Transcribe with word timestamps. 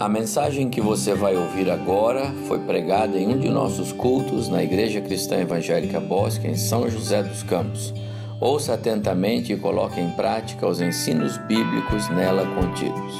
A 0.00 0.08
mensagem 0.08 0.70
que 0.70 0.80
você 0.80 1.12
vai 1.12 1.36
ouvir 1.36 1.68
agora 1.68 2.32
foi 2.46 2.60
pregada 2.60 3.18
em 3.18 3.34
um 3.34 3.36
de 3.36 3.48
nossos 3.48 3.90
cultos 3.90 4.48
na 4.48 4.62
Igreja 4.62 5.00
Cristã 5.00 5.40
Evangélica 5.40 5.98
Bosque, 5.98 6.46
em 6.46 6.54
São 6.54 6.88
José 6.88 7.20
dos 7.20 7.42
Campos. 7.42 7.92
Ouça 8.40 8.74
atentamente 8.74 9.52
e 9.52 9.56
coloque 9.56 10.00
em 10.00 10.08
prática 10.12 10.68
os 10.68 10.80
ensinos 10.80 11.36
bíblicos 11.48 12.08
nela 12.10 12.46
contidos. 12.54 13.12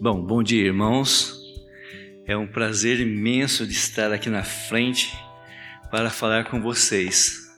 Bom, 0.00 0.20
bom 0.20 0.42
dia, 0.42 0.66
irmãos. 0.66 1.41
É 2.24 2.36
um 2.36 2.46
prazer 2.46 3.00
imenso 3.00 3.66
de 3.66 3.72
estar 3.72 4.12
aqui 4.12 4.30
na 4.30 4.44
frente 4.44 5.12
para 5.90 6.08
falar 6.08 6.44
com 6.44 6.62
vocês. 6.62 7.52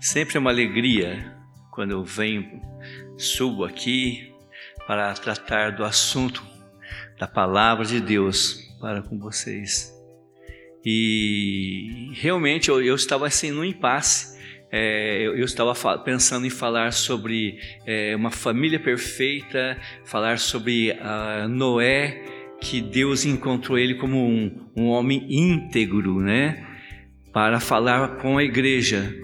Sempre 0.00 0.38
é 0.38 0.40
uma 0.40 0.48
alegria 0.48 1.36
quando 1.70 1.90
eu 1.90 2.02
venho, 2.02 2.62
subo 3.18 3.62
aqui 3.62 4.32
para 4.86 5.12
tratar 5.12 5.72
do 5.72 5.84
assunto 5.84 6.42
da 7.18 7.26
palavra 7.26 7.84
de 7.84 8.00
Deus 8.00 8.58
para 8.80 9.02
com 9.02 9.18
vocês. 9.18 9.94
E 10.82 12.10
realmente 12.14 12.70
eu, 12.70 12.82
eu 12.82 12.94
estava 12.94 13.26
assim 13.26 13.50
no 13.50 13.62
impasse. 13.62 14.40
É, 14.72 15.20
eu, 15.20 15.36
eu, 15.36 15.44
estava 15.44 15.74
pensando 15.98 16.46
em 16.46 16.50
falar 16.50 16.92
sobre 16.92 17.58
é, 17.84 18.16
uma 18.16 18.30
família 18.30 18.80
perfeita, 18.80 19.76
falar 20.06 20.38
sobre 20.38 20.92
uh, 20.92 21.48
Noé 21.48 22.39
que 22.60 22.80
Deus 22.80 23.24
encontrou 23.24 23.78
ele 23.78 23.94
como 23.94 24.18
um, 24.18 24.70
um 24.76 24.86
homem 24.88 25.26
íntegro, 25.28 26.20
né? 26.20 26.66
Para 27.32 27.58
falar 27.58 28.18
com 28.18 28.36
a 28.36 28.44
igreja. 28.44 29.14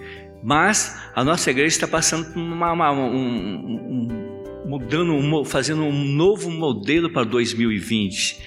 Mas 0.43 1.11
a 1.15 1.25
nossa 1.25 1.51
igreja 1.51 1.77
está 1.77 1.89
passando 1.89 2.33
por 2.33 2.41
uma, 2.41 2.73
uma 2.73 2.93
um, 2.93 3.17
um, 3.17 4.65
mudando, 4.67 5.45
fazendo 5.45 5.83
um 5.83 6.05
novo 6.05 6.51
modelo 6.51 7.11
para 7.11 7.25
2020. 7.25 8.41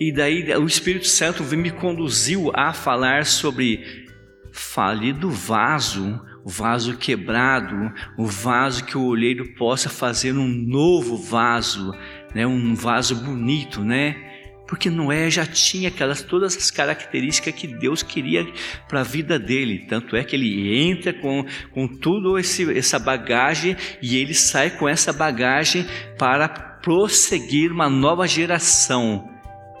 E 0.00 0.12
daí 0.12 0.54
o 0.56 0.66
Espírito 0.66 1.06
Santo 1.06 1.44
me 1.44 1.70
conduziu 1.70 2.50
a 2.54 2.72
falar 2.72 3.26
sobre 3.26 4.08
fale 4.50 5.12
do 5.12 5.30
vaso, 5.30 6.20
o 6.44 6.48
vaso 6.48 6.96
quebrado, 6.96 7.92
o 8.18 8.26
vaso 8.26 8.84
que 8.84 8.98
o 8.98 9.04
olheiro 9.04 9.54
possa 9.54 9.88
fazer 9.88 10.32
um 10.32 10.48
novo 10.48 11.16
vaso, 11.16 11.94
né? 12.34 12.46
Um 12.46 12.74
vaso 12.74 13.14
bonito, 13.16 13.82
né? 13.82 14.31
Porque 14.72 14.88
Noé 14.88 15.30
já 15.30 15.44
tinha 15.44 15.88
aquelas 15.88 16.22
todas 16.22 16.56
as 16.56 16.70
características 16.70 17.54
que 17.54 17.66
Deus 17.66 18.02
queria 18.02 18.50
para 18.88 19.00
a 19.00 19.04
vida 19.04 19.38
dele. 19.38 19.80
Tanto 19.80 20.16
é 20.16 20.24
que 20.24 20.34
ele 20.34 20.82
entra 20.82 21.12
com, 21.12 21.44
com 21.72 21.86
tudo 21.86 22.38
esse, 22.38 22.74
essa 22.74 22.98
bagagem 22.98 23.76
e 24.00 24.16
ele 24.16 24.32
sai 24.32 24.70
com 24.70 24.88
essa 24.88 25.12
bagagem 25.12 25.84
para 26.18 26.48
prosseguir 26.48 27.70
uma 27.70 27.90
nova 27.90 28.26
geração. 28.26 29.28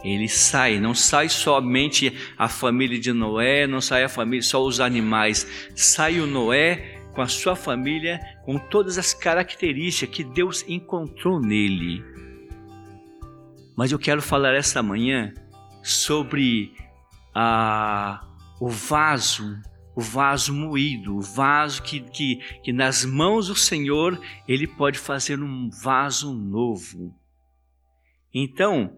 Ele 0.04 0.28
sai, 0.28 0.78
não 0.78 0.94
sai 0.94 1.30
somente 1.30 2.12
a 2.36 2.46
família 2.46 3.00
de 3.00 3.14
Noé, 3.14 3.66
não 3.66 3.80
sai 3.80 4.04
a 4.04 4.10
família, 4.10 4.42
só 4.42 4.62
os 4.62 4.78
animais. 4.78 5.70
Sai 5.74 6.20
o 6.20 6.26
Noé 6.26 6.98
com 7.14 7.22
a 7.22 7.28
sua 7.28 7.56
família, 7.56 8.20
com 8.44 8.58
todas 8.58 8.98
as 8.98 9.14
características 9.14 10.14
que 10.14 10.22
Deus 10.22 10.62
encontrou 10.68 11.40
nele. 11.40 12.04
Mas 13.76 13.92
eu 13.92 13.98
quero 13.98 14.22
falar 14.22 14.54
esta 14.54 14.82
manhã 14.82 15.32
sobre 15.82 16.74
o 18.60 18.68
vaso, 18.68 19.58
o 19.96 20.00
vaso 20.00 20.52
moído, 20.54 21.16
o 21.16 21.22
vaso 21.22 21.82
que, 21.82 22.00
que, 22.00 22.36
que 22.62 22.72
nas 22.72 23.04
mãos 23.04 23.48
do 23.48 23.56
Senhor 23.56 24.20
ele 24.46 24.66
pode 24.66 24.98
fazer 24.98 25.40
um 25.40 25.70
vaso 25.70 26.32
novo. 26.32 27.14
Então, 28.32 28.96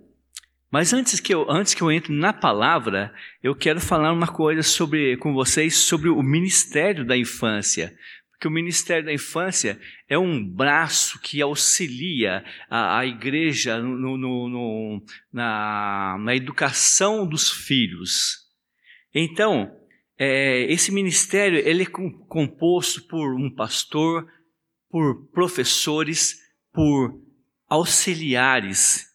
mas 0.70 0.92
antes 0.92 1.20
que 1.20 1.32
eu, 1.32 1.48
antes 1.48 1.72
que 1.72 1.82
eu 1.82 1.92
entre 1.92 2.12
na 2.12 2.32
palavra, 2.32 3.14
eu 3.40 3.54
quero 3.54 3.80
falar 3.80 4.12
uma 4.12 4.26
coisa 4.26 4.60
sobre, 4.62 5.16
com 5.18 5.32
vocês 5.32 5.76
sobre 5.76 6.08
o 6.08 6.20
ministério 6.20 7.04
da 7.04 7.16
infância 7.16 7.96
que 8.44 8.48
o 8.48 8.50
Ministério 8.50 9.06
da 9.06 9.12
Infância 9.12 9.80
é 10.06 10.18
um 10.18 10.46
braço 10.46 11.18
que 11.18 11.40
auxilia 11.40 12.44
a, 12.68 12.98
a 12.98 13.06
igreja 13.06 13.80
no, 13.80 14.18
no, 14.18 14.48
no, 14.50 15.02
na, 15.32 16.18
na, 16.20 16.36
educação 16.36 17.26
dos 17.26 17.50
filhos. 17.50 18.40
Então, 19.14 19.74
é, 20.18 20.70
esse 20.70 20.92
ministério 20.92 21.58
ele 21.58 21.84
é 21.84 21.86
composto 21.86 23.08
por 23.08 23.34
um 23.34 23.48
pastor, 23.48 24.30
por 24.90 25.26
professores, 25.28 26.38
por 26.70 27.18
auxiliares. 27.66 29.06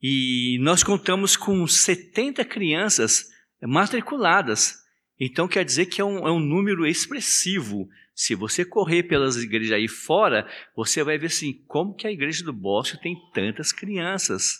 E 0.00 0.56
nós 0.60 0.84
contamos 0.84 1.36
com 1.36 1.66
70 1.66 2.44
crianças 2.44 3.24
matriculadas. 3.60 4.76
Então 5.18 5.48
quer 5.48 5.64
dizer 5.64 5.86
que 5.86 6.00
é 6.00 6.04
um, 6.04 6.28
é 6.28 6.30
um 6.30 6.38
número 6.38 6.86
expressivo 6.86 7.88
se 8.18 8.34
você 8.34 8.64
correr 8.64 9.04
pelas 9.04 9.36
igrejas 9.36 9.70
aí 9.70 9.86
fora, 9.86 10.44
você 10.74 11.04
vai 11.04 11.16
ver 11.16 11.28
assim, 11.28 11.52
como 11.68 11.94
que 11.94 12.04
a 12.04 12.10
igreja 12.10 12.42
do 12.44 12.52
Bosque 12.52 13.00
tem 13.00 13.14
tantas 13.32 13.70
crianças 13.70 14.54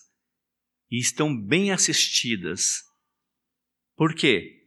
e 0.88 0.96
estão 0.96 1.36
bem 1.36 1.72
assistidas. 1.72 2.84
Por 3.96 4.14
quê? 4.14 4.62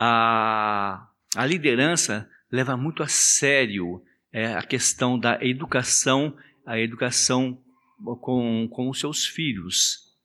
A, 0.00 1.10
a 1.34 1.46
liderança 1.46 2.30
leva 2.48 2.76
muito 2.76 3.02
a 3.02 3.08
sério 3.08 4.04
é, 4.32 4.54
a 4.54 4.62
questão 4.62 5.18
da 5.18 5.44
educação, 5.44 6.32
a 6.64 6.78
educação 6.78 7.60
com, 8.20 8.68
com 8.70 8.88
os 8.88 9.00
seus 9.00 9.26
filhos. 9.26 10.16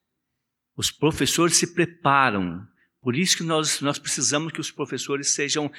Os 0.78 0.92
professores 0.92 1.56
se 1.56 1.74
preparam. 1.74 2.64
Por 3.02 3.16
isso 3.16 3.38
que 3.38 3.44
nós, 3.44 3.82
nós 3.82 3.98
precisamos 3.98 4.54
que 4.54 4.62
os 4.62 4.70
professores 4.70 5.34
sejam 5.34 5.72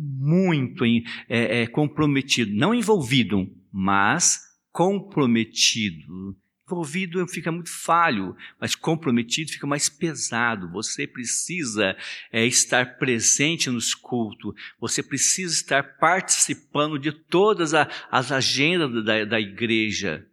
muito 0.00 0.84
é, 0.84 1.02
é, 1.62 1.66
comprometido, 1.66 2.54
não 2.54 2.72
envolvido, 2.72 3.50
mas 3.72 4.38
comprometido. 4.70 6.36
Envolvido 6.64 7.26
fica 7.26 7.50
muito 7.50 7.70
falho, 7.70 8.36
mas 8.60 8.76
comprometido 8.76 9.50
fica 9.50 9.66
mais 9.66 9.88
pesado. 9.88 10.70
Você 10.70 11.06
precisa 11.06 11.96
é, 12.30 12.46
estar 12.46 12.98
presente 12.98 13.70
nos 13.70 13.92
cultos, 13.92 14.54
você 14.78 15.02
precisa 15.02 15.52
estar 15.52 15.82
participando 15.98 16.98
de 16.98 17.10
todas 17.10 17.74
a, 17.74 17.88
as 18.10 18.30
agendas 18.30 19.04
da, 19.04 19.24
da 19.24 19.40
igreja. 19.40 20.24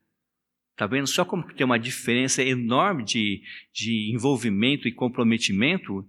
Está 0.74 0.86
vendo 0.86 1.08
só 1.08 1.26
como 1.26 1.52
tem 1.54 1.66
uma 1.66 1.80
diferença 1.80 2.44
enorme 2.44 3.04
de, 3.04 3.42
de 3.74 4.14
envolvimento 4.14 4.88
e 4.88 4.92
comprometimento? 4.92 6.06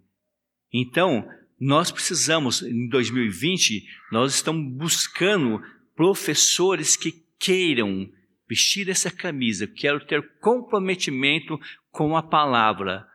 Então, 0.72 1.27
nós 1.59 1.91
precisamos, 1.91 2.62
em 2.62 2.89
2020, 2.89 3.87
nós 4.12 4.34
estamos 4.34 4.72
buscando 4.77 5.62
professores 5.94 6.97
que 6.97 7.12
queiram 7.39 8.11
vestir 8.49 8.89
essa 8.89 9.11
camisa. 9.11 9.66
Quero 9.66 10.05
ter 10.05 10.39
comprometimento 10.39 11.59
com 11.91 12.16
a 12.16 12.22
palavra. 12.22 13.06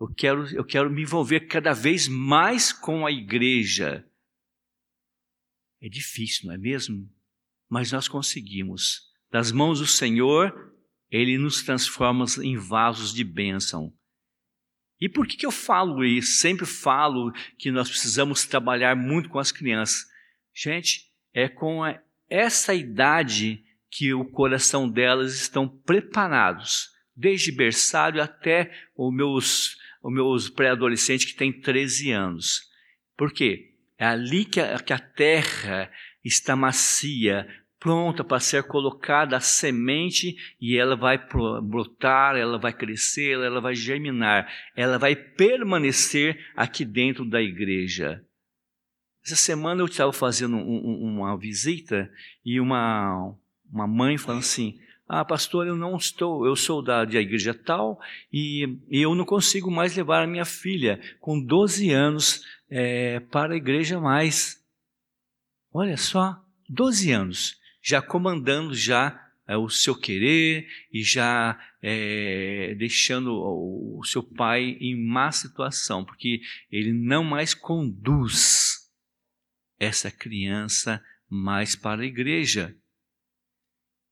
Eu 0.00 0.08
quero, 0.14 0.46
eu 0.56 0.64
quero 0.64 0.90
me 0.90 1.02
envolver 1.02 1.40
cada 1.40 1.74
vez 1.74 2.08
mais 2.08 2.72
com 2.72 3.06
a 3.06 3.12
igreja. 3.12 4.04
É 5.80 5.88
difícil, 5.88 6.46
não 6.46 6.54
é 6.54 6.58
mesmo? 6.58 7.08
Mas 7.68 7.92
nós 7.92 8.08
conseguimos. 8.08 9.10
Das 9.30 9.52
mãos 9.52 9.78
do 9.78 9.86
Senhor, 9.86 10.74
Ele 11.10 11.36
nos 11.36 11.62
transforma 11.62 12.24
em 12.42 12.56
vasos 12.56 13.12
de 13.12 13.22
bênção. 13.22 13.92
E 15.00 15.08
por 15.08 15.26
que, 15.26 15.36
que 15.36 15.46
eu 15.46 15.50
falo 15.50 16.04
isso? 16.04 16.38
Sempre 16.38 16.66
falo 16.66 17.32
que 17.58 17.70
nós 17.70 17.88
precisamos 17.88 18.44
trabalhar 18.44 18.94
muito 18.94 19.28
com 19.30 19.38
as 19.38 19.50
crianças. 19.50 20.06
Gente, 20.54 21.10
é 21.32 21.48
com 21.48 21.82
essa 22.28 22.74
idade 22.74 23.64
que 23.90 24.12
o 24.12 24.24
coração 24.24 24.88
delas 24.88 25.34
estão 25.34 25.66
preparados, 25.66 26.90
desde 27.16 27.50
berçário 27.50 28.22
até 28.22 28.70
os 28.96 29.12
meus, 29.12 29.76
os 30.02 30.12
meus 30.12 30.48
pré-adolescentes 30.50 31.26
que 31.26 31.36
têm 31.36 31.52
13 31.52 32.12
anos. 32.12 32.62
Por 33.16 33.32
quê? 33.32 33.74
É 33.98 34.06
ali 34.06 34.44
que 34.44 34.60
a, 34.60 34.78
que 34.78 34.92
a 34.92 34.98
terra 34.98 35.90
está 36.24 36.54
macia, 36.54 37.48
pronta 37.80 38.22
para 38.22 38.38
ser 38.38 38.62
colocada 38.64 39.38
a 39.38 39.40
semente 39.40 40.36
e 40.60 40.76
ela 40.76 40.94
vai 40.94 41.18
brotar, 41.62 42.36
ela 42.36 42.58
vai 42.58 42.74
crescer, 42.74 43.32
ela 43.40 43.60
vai 43.60 43.74
germinar, 43.74 44.52
ela 44.76 44.98
vai 44.98 45.16
permanecer 45.16 46.38
aqui 46.54 46.84
dentro 46.84 47.24
da 47.24 47.40
igreja. 47.40 48.22
Essa 49.24 49.36
semana 49.36 49.80
eu 49.80 49.86
estava 49.86 50.12
fazendo 50.12 50.56
um, 50.56 50.60
um, 50.60 51.18
uma 51.18 51.36
visita 51.36 52.10
e 52.44 52.60
uma, 52.60 53.34
uma 53.72 53.86
mãe 53.86 54.18
falou 54.18 54.40
assim: 54.40 54.78
ah, 55.08 55.24
pastor, 55.24 55.66
eu 55.66 55.76
não 55.76 55.96
estou, 55.96 56.46
eu 56.46 56.54
sou 56.54 56.82
da, 56.82 57.04
da 57.04 57.20
igreja 57.20 57.52
tal 57.54 57.98
e, 58.32 58.78
e 58.88 59.02
eu 59.02 59.14
não 59.14 59.24
consigo 59.24 59.70
mais 59.70 59.96
levar 59.96 60.22
a 60.22 60.26
minha 60.26 60.44
filha 60.44 61.00
com 61.18 61.42
12 61.42 61.90
anos 61.90 62.44
é, 62.68 63.20
para 63.20 63.54
a 63.54 63.56
igreja 63.56 64.00
mais. 64.00 64.62
Olha 65.72 65.96
só, 65.96 66.42
12 66.68 67.12
anos, 67.12 67.59
já 67.82 68.02
comandando 68.02 68.74
já 68.74 69.30
é, 69.46 69.56
o 69.56 69.68
seu 69.68 69.96
querer 69.96 70.68
e 70.92 71.02
já 71.02 71.58
é, 71.82 72.74
deixando 72.78 73.32
o, 73.32 73.98
o 73.98 74.04
seu 74.04 74.22
pai 74.22 74.76
em 74.80 74.96
má 74.96 75.32
situação, 75.32 76.04
porque 76.04 76.40
ele 76.70 76.92
não 76.92 77.24
mais 77.24 77.52
conduz 77.52 78.88
essa 79.78 80.10
criança 80.10 81.02
mais 81.28 81.74
para 81.74 82.02
a 82.02 82.06
igreja. 82.06 82.76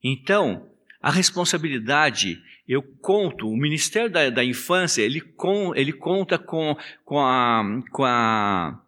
Então, 0.03 0.71
a 1.01 1.11
responsabilidade, 1.11 2.43
eu 2.67 2.83
conto, 2.83 3.49
o 3.49 3.57
Ministério 3.57 4.11
da, 4.11 4.31
da 4.31 4.45
Infância, 4.45 5.03
ele, 5.03 5.21
com, 5.21 5.75
ele 5.75 5.93
conta 5.93 6.39
com, 6.39 6.77
com, 7.05 7.21
a, 7.21 7.63
com, 7.93 8.05
a, 8.05 8.85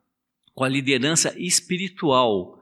com 0.52 0.64
a 0.64 0.68
liderança 0.68 1.32
espiritual, 1.38 2.59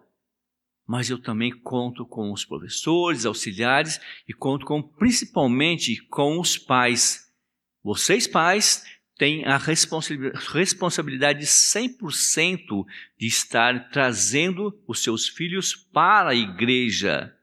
mas 0.89 1.11
eu 1.11 1.19
também 1.19 1.53
conto 1.53 2.07
com 2.07 2.33
os 2.33 2.47
professores, 2.47 3.27
auxiliares 3.27 4.01
e 4.27 4.33
conto 4.33 4.65
com, 4.65 4.83
principalmente 4.83 5.99
com 6.07 6.41
os 6.41 6.57
pais. 6.57 7.31
Vocês, 7.85 8.27
pais, 8.27 8.83
têm 9.19 9.45
a 9.45 9.59
responsabilidade 9.59 11.45
100% 11.45 12.87
de 13.19 13.27
estar 13.27 13.91
trazendo 13.91 14.83
os 14.89 15.03
seus 15.03 15.29
filhos 15.29 15.75
para 15.75 16.31
a 16.31 16.35
igreja. 16.35 17.37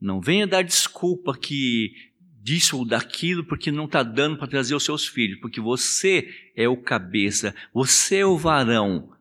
Não 0.00 0.20
venha 0.20 0.46
dar 0.46 0.62
desculpa 0.62 1.36
que 1.36 2.12
disso 2.40 2.78
ou 2.78 2.84
daquilo 2.84 3.44
porque 3.44 3.72
não 3.72 3.86
está 3.86 4.04
dando 4.04 4.38
para 4.38 4.46
trazer 4.46 4.76
os 4.76 4.84
seus 4.84 5.08
filhos, 5.08 5.40
porque 5.40 5.60
você 5.60 6.32
é 6.54 6.68
o 6.68 6.76
cabeça, 6.76 7.52
você 7.74 8.18
é 8.18 8.26
o 8.26 8.38
varão, 8.38 9.11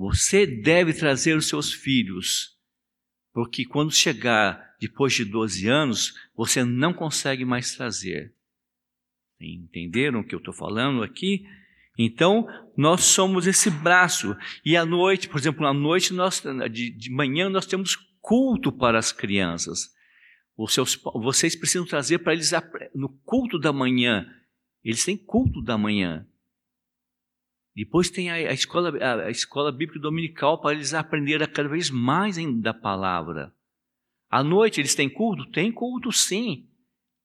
você 0.00 0.46
deve 0.46 0.94
trazer 0.94 1.36
os 1.36 1.46
seus 1.46 1.74
filhos, 1.74 2.56
porque 3.34 3.66
quando 3.66 3.92
chegar 3.92 4.74
depois 4.80 5.12
de 5.12 5.26
12 5.26 5.68
anos, 5.68 6.14
você 6.34 6.64
não 6.64 6.94
consegue 6.94 7.44
mais 7.44 7.76
trazer. 7.76 8.34
Entenderam 9.38 10.20
o 10.20 10.24
que 10.26 10.34
eu 10.34 10.38
estou 10.38 10.54
falando 10.54 11.02
aqui? 11.02 11.44
Então, 11.98 12.46
nós 12.74 13.02
somos 13.02 13.46
esse 13.46 13.68
braço. 13.70 14.34
E 14.64 14.74
à 14.74 14.86
noite, 14.86 15.28
por 15.28 15.38
exemplo, 15.38 15.66
à 15.66 15.74
noite, 15.74 16.14
nós, 16.14 16.42
de, 16.72 16.96
de 16.96 17.10
manhã, 17.10 17.50
nós 17.50 17.66
temos 17.66 17.94
culto 18.22 18.72
para 18.72 18.98
as 18.98 19.12
crianças. 19.12 19.90
Seus, 20.68 20.98
vocês 21.16 21.54
precisam 21.54 21.86
trazer 21.86 22.20
para 22.20 22.32
eles 22.32 22.52
no 22.94 23.10
culto 23.26 23.58
da 23.58 23.70
manhã. 23.70 24.26
Eles 24.82 25.04
têm 25.04 25.18
culto 25.18 25.60
da 25.60 25.76
manhã. 25.76 26.26
Depois 27.80 28.10
tem 28.10 28.30
a, 28.30 28.34
a 28.34 28.52
escola, 28.52 28.92
a, 29.02 29.24
a, 29.24 29.30
escola 29.30 29.72
bíblica 29.72 29.98
dominical 29.98 30.60
para 30.60 30.74
eles 30.74 30.92
aprenderem 30.92 31.48
cada 31.48 31.66
vez 31.66 31.88
mais 31.88 32.36
da 32.60 32.74
palavra. 32.74 33.54
À 34.28 34.44
noite 34.44 34.82
eles 34.82 34.94
têm 34.94 35.08
culto? 35.08 35.50
Tem 35.50 35.72
culto 35.72 36.12
sim. 36.12 36.68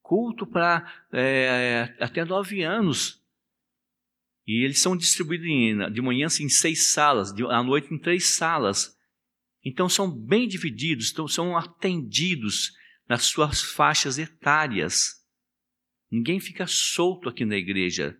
Culto 0.01 0.47
para 0.47 0.89
é, 1.11 1.93
até 1.99 2.23
nove 2.23 2.63
anos. 2.63 3.21
E 4.47 4.63
eles 4.63 4.79
são 4.79 4.95
distribuídos 4.95 5.45
em, 5.45 5.91
de 5.91 6.01
manhã 6.01 6.27
assim, 6.27 6.45
em 6.45 6.49
seis 6.49 6.93
salas, 6.93 7.33
de, 7.33 7.43
à 7.43 7.61
noite 7.61 7.93
em 7.93 7.99
três 7.99 8.37
salas. 8.37 8.97
Então 9.61 9.89
são 9.89 10.09
bem 10.09 10.47
divididos, 10.47 11.11
então 11.11 11.27
são 11.27 11.57
atendidos 11.57 12.71
nas 13.09 13.23
suas 13.23 13.61
faixas 13.61 14.17
etárias. 14.17 15.21
Ninguém 16.09 16.39
fica 16.39 16.65
solto 16.65 17.27
aqui 17.27 17.43
na 17.43 17.57
igreja. 17.57 18.17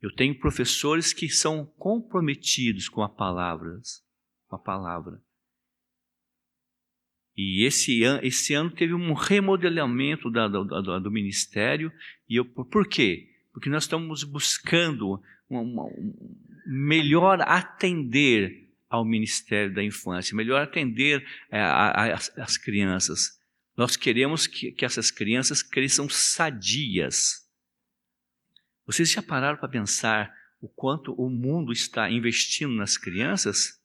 Eu 0.00 0.14
tenho 0.14 0.38
professores 0.38 1.12
que 1.12 1.28
são 1.28 1.66
comprometidos 1.78 2.88
com 2.88 3.02
a 3.02 3.08
palavra, 3.08 3.80
com 4.48 4.56
a 4.56 4.58
palavra. 4.58 5.20
E 7.36 7.66
esse, 7.66 8.02
an 8.02 8.20
esse 8.22 8.54
ano 8.54 8.70
teve 8.70 8.94
um 8.94 9.12
remodelamento 9.12 10.30
da, 10.30 10.48
da, 10.48 10.62
da, 10.62 10.98
do 10.98 11.10
ministério. 11.10 11.92
E 12.28 12.36
eu, 12.36 12.44
por 12.44 12.88
quê? 12.88 13.28
Porque 13.52 13.68
nós 13.68 13.84
estamos 13.84 14.24
buscando 14.24 15.20
uma, 15.48 15.84
um 15.84 16.36
melhor 16.66 17.40
atender 17.42 18.66
ao 18.88 19.04
Ministério 19.04 19.74
da 19.74 19.82
Infância, 19.82 20.36
melhor 20.36 20.62
atender 20.62 21.26
é, 21.50 21.60
as 21.60 22.56
crianças. 22.56 23.38
Nós 23.76 23.96
queremos 23.96 24.46
que, 24.46 24.72
que 24.72 24.84
essas 24.84 25.10
crianças 25.10 25.62
cresçam 25.62 26.08
sadias. 26.08 27.45
Vocês 28.86 29.10
já 29.10 29.22
pararam 29.22 29.58
para 29.58 29.68
pensar 29.68 30.32
o 30.60 30.68
quanto 30.68 31.12
o 31.14 31.28
mundo 31.28 31.72
está 31.72 32.10
investindo 32.10 32.74
nas 32.74 32.96
crianças? 32.96 33.80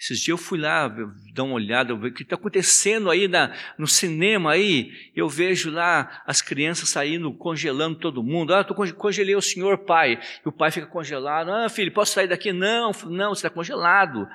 Esses 0.00 0.18
dias 0.18 0.28
eu 0.30 0.36
fui 0.36 0.58
lá 0.58 0.88
dar 1.32 1.44
uma 1.44 1.54
olhada, 1.54 1.94
ver 1.94 2.08
o 2.08 2.12
que 2.12 2.24
está 2.24 2.34
acontecendo 2.34 3.08
aí 3.08 3.28
na, 3.28 3.54
no 3.78 3.86
cinema 3.86 4.50
aí. 4.50 4.90
Eu 5.14 5.28
vejo 5.28 5.70
lá 5.70 6.20
as 6.26 6.42
crianças 6.42 6.88
saindo, 6.88 7.32
congelando 7.34 8.00
todo 8.00 8.20
mundo. 8.20 8.52
Ah, 8.52 8.66
eu 8.68 8.94
congelei 8.94 9.36
o 9.36 9.40
senhor 9.40 9.78
pai. 9.78 10.18
E 10.44 10.48
o 10.48 10.50
pai 10.50 10.72
fica 10.72 10.88
congelado. 10.88 11.50
Ah, 11.50 11.68
filho, 11.68 11.92
posso 11.92 12.14
sair 12.14 12.26
daqui? 12.26 12.52
Não, 12.52 12.90
não, 13.04 13.28
você 13.32 13.46
está 13.46 13.50
congelado. 13.50 14.26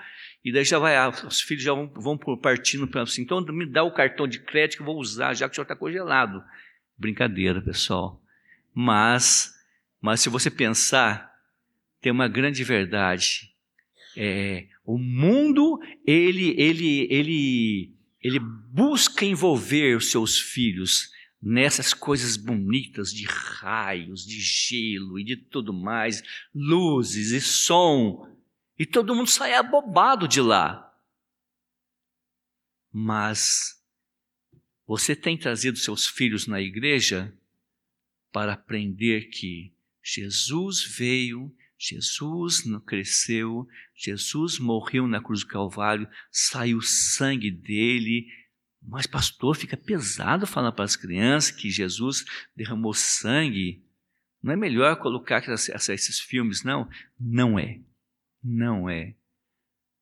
E 0.45 0.53
daí 0.53 0.63
já 0.63 0.79
vai, 0.79 0.95
ah, 0.95 1.09
os 1.09 1.41
filhos 1.41 1.63
já 1.63 1.73
vão, 1.73 1.91
vão 1.93 2.17
partindo 2.17 2.87
para 2.87 3.01
assim, 3.01 3.23
então 3.23 3.41
me 3.41 3.65
dá 3.65 3.83
o 3.83 3.93
cartão 3.93 4.25
de 4.25 4.39
crédito 4.39 4.77
que 4.77 4.83
eu 4.83 4.85
vou 4.85 4.97
usar, 4.97 5.33
já 5.33 5.49
que 5.49 5.51
o 5.51 5.55
senhor 5.55 5.63
está 5.63 5.75
congelado. 5.75 6.41
Brincadeira, 6.97 7.61
pessoal. 7.61 8.21
Mas, 8.79 9.55
mas 9.99 10.21
se 10.21 10.29
você 10.29 10.51
pensar, 10.51 11.33
tem 11.99 12.11
uma 12.11 12.27
grande 12.27 12.63
verdade. 12.63 13.51
É, 14.15 14.67
o 14.85 14.99
mundo, 14.99 15.79
ele, 16.05 16.53
ele, 16.61 17.07
ele, 17.09 17.95
ele 18.21 18.39
busca 18.39 19.25
envolver 19.25 19.97
os 19.97 20.11
seus 20.11 20.39
filhos 20.39 21.11
nessas 21.41 21.91
coisas 21.91 22.37
bonitas 22.37 23.11
de 23.11 23.25
raios, 23.25 24.23
de 24.23 24.39
gelo 24.39 25.17
e 25.17 25.23
de 25.23 25.37
tudo 25.37 25.73
mais, 25.73 26.21
luzes 26.53 27.31
e 27.31 27.41
som, 27.41 28.31
e 28.77 28.85
todo 28.85 29.15
mundo 29.15 29.27
sai 29.27 29.55
abobado 29.55 30.27
de 30.27 30.39
lá. 30.39 30.95
Mas 32.93 33.83
você 34.85 35.15
tem 35.15 35.35
trazido 35.35 35.79
seus 35.79 36.05
filhos 36.05 36.45
na 36.45 36.61
igreja 36.61 37.35
para 38.37 38.53
aprender 38.53 39.29
que 39.29 39.73
Jesus 40.03 40.83
veio 40.95 41.51
Jesus 41.75 42.61
cresceu, 42.85 43.67
Jesus 43.95 44.59
morreu 44.59 45.07
na 45.07 45.19
cruz 45.19 45.41
do 45.41 45.47
Calvário, 45.47 46.07
saiu 46.31 46.79
sangue 46.79 47.49
dele. 47.49 48.27
Mas, 48.79 49.07
pastor, 49.07 49.55
fica 49.55 49.75
pesado 49.75 50.45
falar 50.45 50.71
para 50.71 50.85
as 50.85 50.95
crianças 50.95 51.49
que 51.49 51.71
Jesus 51.71 52.25
derramou 52.55 52.93
sangue. 52.93 53.83
Não 54.41 54.53
é 54.53 54.55
melhor 54.55 54.97
colocar 54.97 55.43
esses 55.49 56.19
filmes, 56.19 56.63
não? 56.63 56.87
Não 57.19 57.57
é. 57.57 57.81
Não 58.43 58.87
é. 58.87 59.15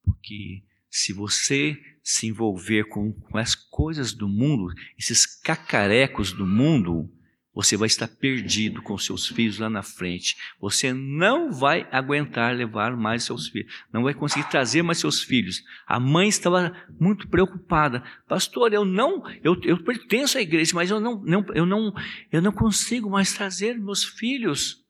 Porque 0.03 0.61
se 0.89 1.13
você 1.13 1.81
se 2.03 2.27
envolver 2.27 2.83
com, 2.89 3.13
com 3.13 3.37
as 3.37 3.55
coisas 3.55 4.13
do 4.13 4.27
mundo, 4.27 4.73
esses 4.97 5.25
cacarecos 5.25 6.33
do 6.33 6.45
mundo, 6.45 7.09
você 7.55 7.77
vai 7.77 7.87
estar 7.87 8.09
perdido 8.09 8.81
com 8.81 8.97
seus 8.97 9.27
filhos 9.27 9.59
lá 9.59 9.69
na 9.69 9.81
frente. 9.81 10.35
Você 10.59 10.91
não 10.91 11.53
vai 11.53 11.87
aguentar 11.89 12.53
levar 12.53 12.97
mais 12.97 13.23
seus 13.23 13.47
filhos. 13.47 13.73
Não 13.93 14.03
vai 14.03 14.13
conseguir 14.13 14.49
trazer 14.49 14.81
mais 14.81 14.97
seus 14.97 15.23
filhos. 15.23 15.63
A 15.87 15.97
mãe 15.97 16.27
estava 16.27 16.75
muito 16.99 17.29
preocupada. 17.29 18.03
Pastor, 18.27 18.73
eu 18.73 18.83
não, 18.83 19.23
eu, 19.41 19.55
eu 19.63 19.81
pertenço 19.81 20.37
à 20.37 20.41
igreja, 20.41 20.75
mas 20.75 20.91
eu 20.91 20.99
não, 20.99 21.23
não, 21.23 21.45
eu 21.53 21.65
não, 21.65 21.93
eu 22.29 22.41
não 22.41 22.51
consigo 22.51 23.09
mais 23.09 23.33
trazer 23.33 23.79
meus 23.79 24.03
filhos. 24.03 24.85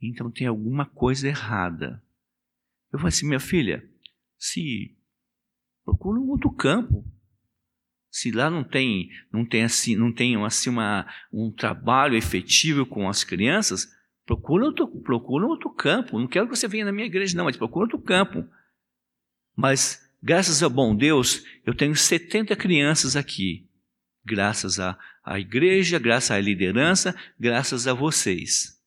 Então 0.00 0.30
tem 0.30 0.46
alguma 0.46 0.86
coisa 0.86 1.28
errada. 1.28 2.02
Eu 2.90 2.98
falei 2.98 3.10
assim, 3.10 3.26
minha 3.26 3.38
filha, 3.38 3.86
se 4.38 4.96
procura 5.84 6.18
um 6.18 6.30
outro 6.30 6.50
campo. 6.50 7.04
Se 8.10 8.32
lá 8.32 8.50
não 8.50 8.64
tem, 8.64 9.08
não 9.32 9.44
tem 9.46 9.62
assim, 9.62 9.94
não 9.94 10.12
tem 10.12 10.42
assim 10.44 10.68
uma, 10.68 11.06
um 11.32 11.50
trabalho 11.50 12.16
efetivo 12.16 12.84
com 12.84 13.08
as 13.08 13.22
crianças, 13.22 13.88
procura 14.26 14.64
outro, 14.64 14.88
procura 15.02 15.46
outro 15.46 15.70
campo. 15.70 16.18
Não 16.18 16.26
quero 16.26 16.48
que 16.48 16.56
você 16.56 16.66
venha 16.66 16.84
na 16.84 16.92
minha 16.92 17.06
igreja, 17.06 17.36
não, 17.36 17.44
mas 17.44 17.56
procura 17.56 17.84
outro 17.84 18.00
campo. 18.00 18.44
Mas, 19.56 20.10
graças 20.20 20.62
ao 20.62 20.70
bom 20.70 20.94
Deus, 20.94 21.44
eu 21.64 21.72
tenho 21.72 21.94
70 21.94 22.56
crianças 22.56 23.14
aqui. 23.14 23.68
Graças 24.24 24.80
à, 24.80 24.98
à 25.24 25.38
igreja, 25.38 25.98
graças 25.98 26.32
à 26.32 26.40
liderança, 26.40 27.14
graças 27.38 27.86
a 27.86 27.94
vocês. 27.94 28.80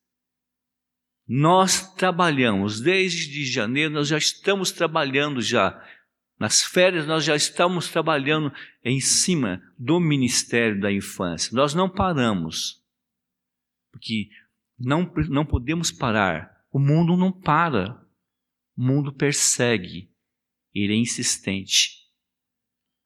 Nós 1.26 1.94
trabalhamos, 1.96 2.82
desde 2.82 3.46
janeiro, 3.46 3.94
nós 3.94 4.10
já 4.10 4.18
estamos 4.18 4.72
trabalhando 4.72 5.42
já 5.42 5.82
Nas 6.44 6.62
férias 6.62 7.08
nós 7.08 7.24
já 7.24 7.38
estamos 7.38 7.88
trabalhando 7.88 8.52
em 8.84 9.00
cima 9.00 9.64
do 9.80 9.98
ministério 9.98 10.78
da 10.78 10.92
infância. 10.92 11.56
Nós 11.56 11.74
não 11.74 11.90
paramos. 11.90 12.84
Porque 13.90 14.28
não, 14.78 15.10
não 15.30 15.46
podemos 15.46 15.90
parar. 15.90 16.54
O 16.70 16.80
mundo 16.80 17.16
não 17.16 17.32
para. 17.32 17.98
O 18.76 18.84
mundo 18.84 19.14
persegue. 19.14 20.12
Ele 20.76 20.92
é 20.92 20.98
insistente. 20.98 22.12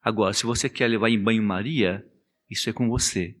Agora, 0.02 0.32
se 0.32 0.44
você 0.44 0.68
quer 0.68 0.88
levar 0.88 1.08
em 1.08 1.22
banho-maria, 1.22 2.04
isso 2.50 2.68
é 2.68 2.72
com 2.72 2.88
você. 2.88 3.40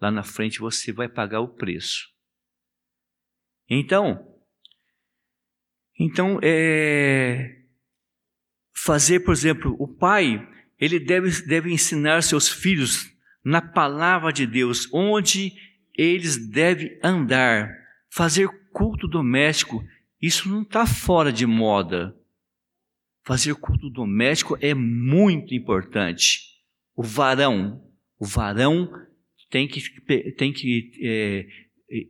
Lá 0.00 0.12
na 0.12 0.22
frente 0.22 0.60
você 0.60 0.92
vai 0.92 1.08
pagar 1.08 1.40
o 1.40 1.48
preço. 1.48 2.08
Então, 3.68 4.40
então 5.98 6.38
é 6.44 7.59
fazer, 8.72 9.20
por 9.20 9.32
exemplo, 9.32 9.76
o 9.78 9.86
pai, 9.86 10.46
ele 10.78 10.98
deve, 10.98 11.30
deve 11.46 11.72
ensinar 11.72 12.22
seus 12.22 12.48
filhos 12.48 13.10
na 13.44 13.60
palavra 13.60 14.32
de 14.32 14.46
Deus, 14.46 14.88
onde 14.92 15.52
eles 15.94 16.36
devem 16.50 16.98
andar, 17.02 17.70
fazer 18.08 18.48
culto 18.72 19.06
doméstico. 19.06 19.84
Isso 20.20 20.48
não 20.48 20.62
está 20.62 20.86
fora 20.86 21.32
de 21.32 21.46
moda. 21.46 22.16
Fazer 23.24 23.54
culto 23.54 23.90
doméstico 23.90 24.56
é 24.60 24.74
muito 24.74 25.54
importante. 25.54 26.40
O 26.94 27.02
varão, 27.02 27.82
o 28.18 28.26
varão 28.26 28.90
tem 29.50 29.66
que, 29.66 29.82
tem 30.32 30.52
que 30.52 30.92
é, 31.02 31.46
é, 31.90 32.06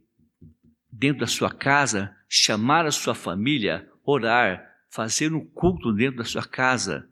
dentro 0.92 1.20
da 1.20 1.26
sua 1.26 1.50
casa, 1.50 2.14
chamar 2.28 2.86
a 2.86 2.90
sua 2.90 3.14
família, 3.14 3.88
orar, 4.04 4.69
fazer 4.90 5.32
um 5.32 5.44
culto 5.44 5.92
dentro 5.92 6.18
da 6.18 6.24
sua 6.24 6.46
casa. 6.46 7.08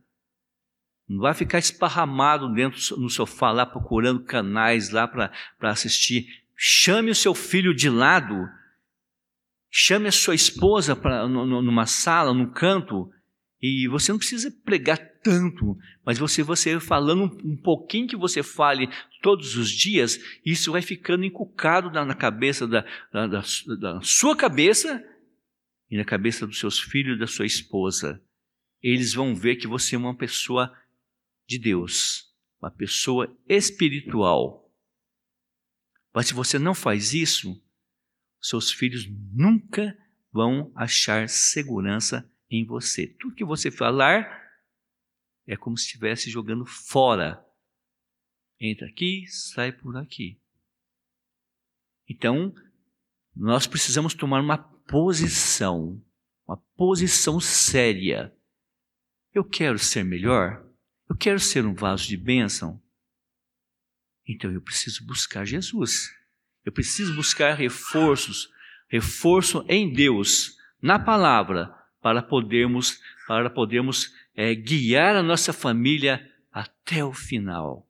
Não 1.08 1.20
vai 1.20 1.32
ficar 1.32 1.58
esparramado 1.58 2.52
dentro 2.52 2.78
no 2.98 3.08
sofá 3.08 3.50
lá 3.50 3.64
procurando 3.64 4.24
canais 4.24 4.90
lá 4.90 5.08
para 5.08 5.32
assistir. 5.62 6.26
Chame 6.54 7.10
o 7.10 7.14
seu 7.14 7.34
filho 7.34 7.74
de 7.74 7.88
lado, 7.88 8.46
chame 9.70 10.08
a 10.08 10.12
sua 10.12 10.34
esposa 10.34 10.94
para 10.94 11.26
numa 11.26 11.86
sala, 11.86 12.34
num 12.34 12.50
canto, 12.50 13.10
e 13.62 13.88
você 13.88 14.12
não 14.12 14.18
precisa 14.18 14.50
pregar 14.64 14.98
tanto, 15.22 15.76
mas 16.04 16.18
você, 16.18 16.42
você 16.42 16.78
falando 16.78 17.24
um, 17.24 17.56
pouquinho 17.56 18.06
que 18.06 18.16
você 18.16 18.42
fale 18.42 18.88
todos 19.20 19.56
os 19.56 19.70
dias, 19.70 20.18
isso 20.44 20.72
vai 20.72 20.82
ficando 20.82 21.24
encucado 21.24 21.90
na, 21.90 22.04
na 22.04 22.14
cabeça 22.14 22.66
da, 22.66 22.84
da, 23.12 23.26
da, 23.26 23.42
da 23.80 24.00
sua 24.02 24.36
cabeça 24.36 25.02
e 25.90 25.96
na 25.96 26.04
cabeça 26.04 26.46
dos 26.46 26.58
seus 26.58 26.78
filhos 26.78 27.16
e 27.16 27.20
da 27.20 27.26
sua 27.26 27.46
esposa. 27.46 28.22
Eles 28.82 29.14
vão 29.14 29.34
ver 29.34 29.56
que 29.56 29.66
você 29.66 29.96
é 29.96 29.98
uma 29.98 30.16
pessoa 30.16 30.72
de 31.46 31.58
Deus, 31.58 32.32
uma 32.60 32.70
pessoa 32.70 33.36
espiritual. 33.48 34.72
Mas 36.14 36.28
se 36.28 36.34
você 36.34 36.58
não 36.58 36.74
faz 36.74 37.14
isso, 37.14 37.60
seus 38.40 38.70
filhos 38.70 39.06
nunca 39.32 39.96
vão 40.30 40.72
achar 40.74 41.28
segurança 41.28 42.30
em 42.50 42.64
você. 42.64 43.06
Tudo 43.06 43.34
que 43.34 43.44
você 43.44 43.70
falar 43.70 44.46
é 45.46 45.56
como 45.56 45.76
se 45.76 45.86
estivesse 45.86 46.30
jogando 46.30 46.64
fora. 46.66 47.44
Entra 48.60 48.86
aqui, 48.86 49.26
sai 49.26 49.72
por 49.72 49.96
aqui. 49.96 50.40
Então, 52.08 52.54
nós 53.34 53.66
precisamos 53.66 54.14
tomar 54.14 54.40
uma 54.40 54.58
posição, 54.88 56.02
uma 56.46 56.56
posição 56.74 57.38
séria. 57.38 58.34
Eu 59.34 59.44
quero 59.44 59.78
ser 59.78 60.02
melhor? 60.02 60.64
Eu 61.08 61.14
quero 61.14 61.38
ser 61.38 61.64
um 61.66 61.74
vaso 61.74 62.08
de 62.08 62.16
bênção? 62.16 62.82
Então 64.26 64.50
eu 64.50 64.62
preciso 64.62 65.06
buscar 65.06 65.44
Jesus. 65.44 66.10
Eu 66.64 66.72
preciso 66.72 67.14
buscar 67.14 67.54
reforços, 67.54 68.48
reforço 68.88 69.64
em 69.68 69.92
Deus, 69.92 70.56
na 70.82 70.98
palavra, 70.98 71.74
para 72.00 72.22
podermos, 72.22 73.00
para 73.26 73.50
podermos 73.50 74.14
é, 74.34 74.54
guiar 74.54 75.16
a 75.16 75.22
nossa 75.22 75.52
família 75.52 76.26
até 76.50 77.04
o 77.04 77.12
final. 77.12 77.86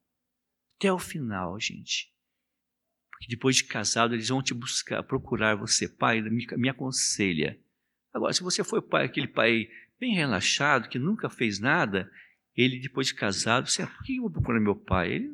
Até 0.77 0.93
o 0.93 0.99
final, 0.99 1.59
gente. 1.61 2.13
Porque 3.19 3.35
depois 3.35 3.57
de 3.57 3.65
casado, 3.65 4.15
eles 4.15 4.29
vão 4.29 4.41
te 4.41 4.55
buscar, 4.55 5.03
procurar 5.03 5.57
você. 5.57 5.89
Pai, 5.89 6.21
me, 6.21 6.47
me 6.57 6.69
aconselha. 6.69 7.59
Agora, 8.15 8.33
se 8.33 8.43
você 8.43 8.63
foi 8.63 8.81
pai, 8.81 9.07
aquele 9.07 9.27
pai 9.27 9.69
bem 9.99 10.15
relaxado, 10.15 10.89
que 10.89 10.99
nunca 10.99 11.29
fez 11.29 11.59
nada, 11.59 12.11
ele, 12.57 12.79
depois 12.79 13.09
de 13.09 13.15
casado, 13.15 13.69
você, 13.69 13.85
por 13.87 14.05
que 14.05 14.17
eu 14.17 14.23
vou 14.23 14.31
procurar 14.31 14.61
meu 14.61 14.77
pai? 14.77 15.15
Ele, 15.15 15.31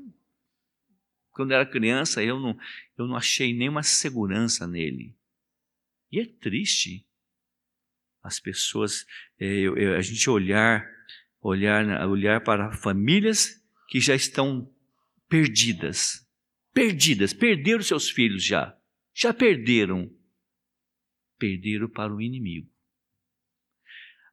quando 1.30 1.52
era 1.52 1.66
criança, 1.66 2.22
eu 2.22 2.40
não, 2.40 2.58
eu 2.96 3.06
não 3.06 3.16
achei 3.16 3.52
nenhuma 3.52 3.82
segurança 3.82 4.66
nele. 4.66 5.14
E 6.10 6.20
é 6.20 6.26
triste 6.26 7.06
as 8.22 8.40
pessoas, 8.40 9.04
é, 9.38 9.66
a 9.96 10.00
gente 10.00 10.30
olhar, 10.30 10.88
olhar, 11.42 12.08
olhar 12.08 12.40
para 12.42 12.72
famílias 12.72 13.62
que 13.88 14.00
já 14.00 14.14
estão 14.14 14.72
perdidas, 15.28 16.24
perdidas, 16.75 17.33
perderam 17.33 17.83
seus 17.83 18.11
filhos 18.11 18.45
já, 18.45 18.76
já 19.14 19.33
perderam, 19.33 20.11
perderam 21.38 21.88
para 21.88 22.12
o 22.12 22.21
inimigo. 22.21 22.69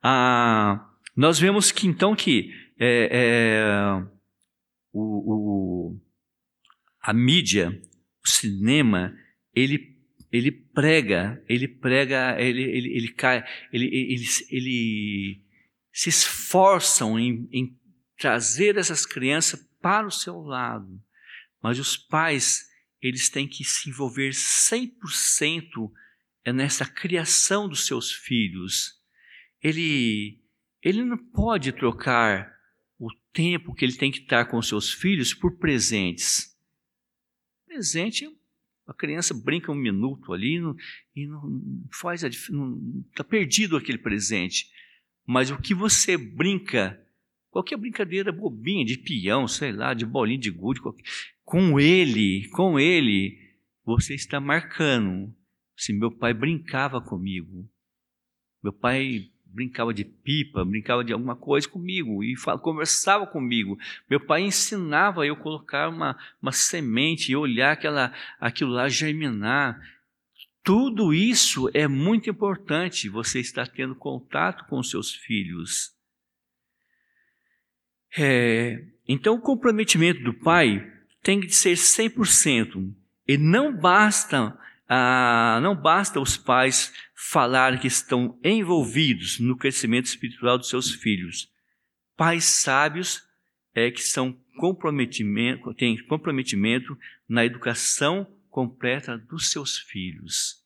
Ah, 0.04 0.90
nós 1.16 1.40
vemos 1.40 1.72
que 1.72 1.88
então 1.88 2.16
que 2.16 2.52
é, 2.80 3.10
é, 3.12 3.64
o, 4.92 5.94
o, 5.94 6.02
a 7.00 7.14
mídia, 7.14 7.80
o 8.26 8.28
cinema, 8.28 9.16
ele 9.54 9.92
ele 10.32 10.50
prega, 10.50 11.44
ele 11.48 11.68
prega, 11.68 12.40
ele, 12.40 12.64
ele, 12.64 12.96
ele 12.96 13.08
cai, 13.10 13.44
ele, 13.72 13.86
ele, 13.86 14.26
ele 14.50 15.44
se 15.92 16.08
esforçam 16.08 17.20
em, 17.20 17.50
em 17.52 17.78
trazer 18.18 18.78
essas 18.78 19.06
crianças 19.06 19.60
para 19.82 20.08
o 20.08 20.12
seu 20.12 20.40
lado. 20.40 20.88
Mas 21.62 21.80
os 21.80 21.96
pais, 21.96 22.70
eles 23.02 23.30
têm 23.30 23.48
que 23.48 23.64
se 23.64 23.90
envolver 23.90 24.32
100% 24.32 25.92
nessa 26.54 26.86
criação 26.86 27.68
dos 27.68 27.86
seus 27.86 28.12
filhos. 28.12 29.00
Ele, 29.62 30.40
ele 30.82 31.04
não 31.04 31.18
pode 31.18 31.72
trocar 31.72 32.52
o 32.98 33.10
tempo 33.32 33.74
que 33.74 33.86
ele 33.86 33.96
tem 33.96 34.12
que 34.12 34.20
estar 34.20 34.46
com 34.46 34.58
os 34.58 34.68
seus 34.68 34.92
filhos 34.92 35.34
por 35.34 35.58
presentes. 35.58 36.58
Presente 37.68 38.28
a 38.92 38.94
criança 38.94 39.34
brinca 39.34 39.72
um 39.72 39.76
minuto 39.76 40.34
ali 40.34 40.60
não, 40.60 40.76
e 41.16 41.26
não 41.26 41.62
faz 41.94 42.24
está 42.24 43.24
perdido 43.24 43.78
aquele 43.78 43.98
presente. 43.98 44.70
Mas 45.26 45.50
o 45.50 45.58
que 45.58 45.74
você 45.74 46.18
brinca, 46.18 47.02
qualquer 47.52 47.78
brincadeira 47.78 48.32
bobinha, 48.32 48.86
de 48.86 48.98
peão, 48.98 49.48
sei 49.48 49.72
lá, 49.72 49.94
de 49.94 50.06
bolinha 50.06 50.40
de 50.40 50.50
gude, 50.50 50.82
qualquer, 50.82 51.04
com 51.44 51.80
ele, 51.80 52.48
com 52.50 52.80
ele, 52.80 53.38
você 53.86 54.16
está 54.16 54.40
marcando. 54.40 55.32
Se 55.76 55.92
meu 55.92 56.12
pai 56.12 56.34
brincava 56.34 57.02
comigo, 57.02 57.70
meu 58.64 58.72
pai 58.72 59.30
brincava 59.46 59.94
de 59.94 60.06
pipa, 60.06 60.64
brincava 60.64 61.04
de 61.04 61.12
alguma 61.12 61.36
coisa 61.36 61.68
comigo 61.68 62.24
e 62.24 62.36
conversava 62.62 63.28
comigo. 63.28 63.78
Meu 64.10 64.20
pai 64.20 64.44
ensinava 64.44 65.26
eu 65.26 65.36
colocar 65.36 65.90
uma, 65.90 66.18
uma 66.42 66.52
semente 66.52 67.32
e 67.32 67.36
olhar 67.36 67.74
aquela, 67.74 68.14
aquilo 68.40 68.72
lá 68.72 68.88
germinar. 68.88 69.80
Tudo 70.64 71.14
isso 71.14 71.70
é 71.74 71.88
muito 71.88 72.30
importante. 72.30 73.10
Você 73.10 73.40
está 73.40 73.66
tendo 73.66 73.96
contato 73.96 74.66
com 74.68 74.82
seus 74.84 75.14
filhos. 75.14 75.92
É, 78.18 78.84
então, 79.08 79.36
o 79.36 79.42
comprometimento 79.42 80.24
do 80.24 80.34
pai 80.34 80.86
tem 81.24 81.40
que 81.40 81.52
ser 81.52 81.74
100%. 81.76 82.94
E 83.28 83.38
não 83.38 83.76
basta 83.76 84.58
ah, 84.94 85.58
não 85.62 85.74
basta 85.74 86.20
os 86.20 86.36
pais 86.36 86.92
falar 87.16 87.80
que 87.80 87.88
estão 87.88 88.38
envolvidos 88.44 89.40
no 89.40 89.56
crescimento 89.56 90.08
espiritual 90.08 90.58
dos 90.58 90.68
seus 90.68 90.92
filhos. 90.92 91.50
Pais 92.18 92.44
sábios 92.44 93.24
é 93.74 93.90
que 93.90 94.02
são 94.02 94.38
comprometimento, 94.58 95.74
têm 95.76 95.98
comprometimento 96.08 96.98
na 97.26 97.46
educação 97.46 98.28
completa 98.50 99.18
dos 99.18 99.50
seus 99.50 99.78
filhos. 99.78 100.62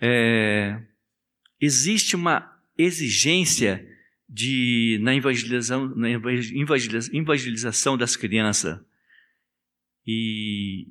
É, 0.00 0.82
existe 1.60 2.16
uma 2.16 2.50
exigência 2.78 3.86
de, 4.28 4.98
na, 5.02 5.14
evangelização, 5.14 5.94
na 5.94 6.08
evangelização 6.10 7.96
das 7.96 8.16
crianças. 8.16 8.80
E 10.06 10.88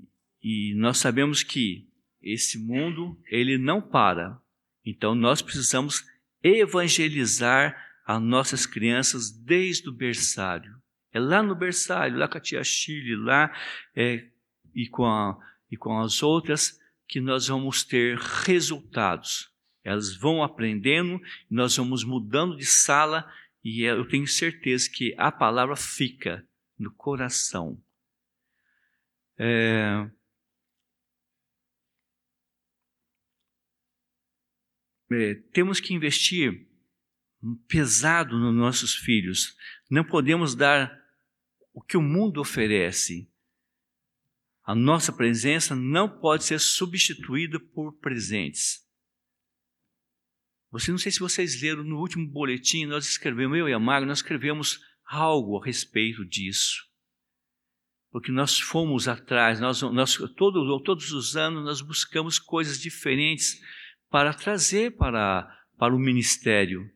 e 0.48 0.76
nós 0.76 1.00
sabemos 1.00 1.42
que 1.42 1.90
esse 2.22 2.60
mundo, 2.60 3.20
ele 3.32 3.58
não 3.58 3.82
para. 3.82 4.40
Então 4.86 5.16
nós 5.16 5.42
precisamos 5.42 6.06
evangelizar 6.44 7.76
as 8.06 8.22
nossas 8.22 8.68
crianças 8.68 9.32
desde 9.32 9.90
o 9.90 9.92
berçário. 9.92 10.80
É 11.12 11.20
lá 11.20 11.42
no 11.42 11.56
berçário, 11.56 12.20
lá 12.20 12.28
com 12.28 12.38
a 12.38 12.42
tia 12.42 12.64
Chile, 12.64 13.16
lá 13.16 13.52
é, 13.96 14.28
e, 14.76 14.88
com 14.88 15.08
a, 15.08 15.36
e 15.72 15.76
com 15.76 16.00
as 16.00 16.22
outras, 16.22 16.80
que 17.08 17.20
nós 17.20 17.48
vamos 17.48 17.84
ter 17.84 18.16
resultados. 18.46 19.50
Elas 19.86 20.16
vão 20.16 20.44
aprendendo, 20.44 21.22
nós 21.48 21.78
vamos 21.78 22.04
mudando 22.04 22.58
de 22.58 22.66
sala 22.66 23.32
e 23.64 23.84
eu 23.84 24.08
tenho 24.08 24.26
certeza 24.26 24.90
que 24.90 25.14
a 25.16 25.32
palavra 25.32 25.76
fica 25.76 26.44
no 26.78 26.92
coração. 26.92 27.80
É... 29.38 30.10
É, 35.12 35.36
temos 35.54 35.80
que 35.80 35.94
investir 35.94 36.68
pesado 37.68 38.40
nos 38.40 38.56
nossos 38.56 38.96
filhos. 38.96 39.56
Não 39.88 40.04
podemos 40.04 40.56
dar 40.56 41.00
o 41.72 41.80
que 41.80 41.96
o 41.96 42.02
mundo 42.02 42.42
oferece. 42.42 43.30
A 44.64 44.74
nossa 44.74 45.14
presença 45.14 45.76
não 45.76 46.10
pode 46.10 46.44
ser 46.44 46.60
substituída 46.60 47.60
por 47.60 47.94
presentes. 48.00 48.85
Você 50.76 50.92
não 50.92 50.98
sei 50.98 51.10
se 51.10 51.22
vocês 51.22 51.62
leram 51.62 51.86
no 51.86 51.98
último 52.00 52.28
boletim, 52.28 52.86
nós 52.86 53.08
escrevemos, 53.08 53.58
eu 53.58 53.70
e 53.70 53.74
a 53.74 53.80
Mago, 53.80 54.06
nós 54.06 54.18
escrevemos 54.18 54.82
algo 55.06 55.58
a 55.58 55.66
respeito 55.66 56.26
disso. 56.26 56.84
Porque 58.12 58.30
nós 58.30 58.60
fomos 58.60 59.08
atrás, 59.08 59.62
nós, 59.62 59.82
nós 59.82 60.18
todo, 60.36 60.80
todos 60.82 61.14
os 61.14 61.38
anos 61.38 61.64
nós 61.64 61.80
buscamos 61.80 62.38
coisas 62.38 62.78
diferentes 62.78 63.62
para 64.10 64.34
trazer 64.34 64.98
para, 64.98 65.50
para 65.78 65.96
o 65.96 66.00
ministério. 66.00 66.92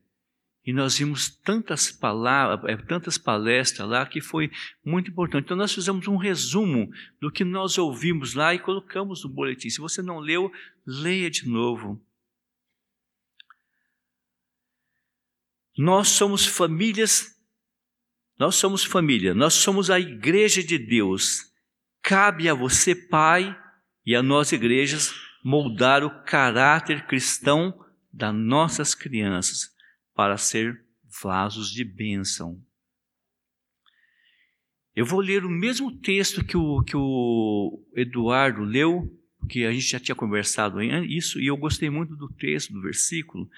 E 0.65 0.73
nós 0.73 0.97
vimos 0.97 1.29
tantas 1.29 1.89
palavras, 1.89 2.69
é, 2.69 2.75
tantas 2.75 3.17
palestras 3.17 3.87
lá 3.87 4.05
que 4.05 4.19
foi 4.19 4.51
muito 4.83 5.09
importante. 5.09 5.45
Então 5.45 5.55
nós 5.55 5.73
fizemos 5.73 6.05
um 6.05 6.17
resumo 6.17 6.89
do 7.21 7.31
que 7.31 7.45
nós 7.45 7.77
ouvimos 7.77 8.33
lá 8.33 8.53
e 8.53 8.59
colocamos 8.59 9.23
no 9.23 9.29
boletim. 9.29 9.69
Se 9.69 9.79
você 9.79 10.01
não 10.01 10.19
leu, 10.19 10.51
leia 10.85 11.29
de 11.29 11.47
novo. 11.47 12.03
Nós 15.81 16.09
somos 16.09 16.45
famílias, 16.45 17.41
nós 18.37 18.55
somos 18.55 18.83
família, 18.83 19.33
nós 19.33 19.53
somos 19.53 19.89
a 19.89 19.97
igreja 19.97 20.61
de 20.61 20.77
Deus. 20.77 21.53
Cabe 22.01 22.49
a 22.49 22.53
você, 22.53 22.93
pai, 22.93 23.57
e 24.05 24.13
a 24.13 24.21
nós 24.21 24.51
igrejas 24.51 25.13
moldar 25.41 26.03
o 26.03 26.23
caráter 26.25 27.07
cristão 27.07 27.73
das 28.11 28.35
nossas 28.35 28.93
crianças 28.93 29.73
para 30.13 30.35
ser 30.35 30.83
vasos 31.21 31.71
de 31.71 31.85
bênção. 31.85 32.61
Eu 34.93 35.05
vou 35.05 35.21
ler 35.21 35.45
o 35.45 35.49
mesmo 35.49 35.97
texto 35.97 36.43
que 36.43 36.57
o, 36.57 36.83
que 36.83 36.97
o 36.97 37.87
Eduardo 37.95 38.65
leu, 38.65 39.17
que 39.47 39.65
a 39.65 39.71
gente 39.71 39.87
já 39.87 39.99
tinha 39.99 40.15
conversado 40.15 40.81
isso, 40.81 41.39
e 41.39 41.47
eu 41.47 41.55
gostei 41.55 41.89
muito 41.89 42.17
do 42.17 42.27
texto, 42.27 42.73
do 42.73 42.81
versículo, 42.81 43.49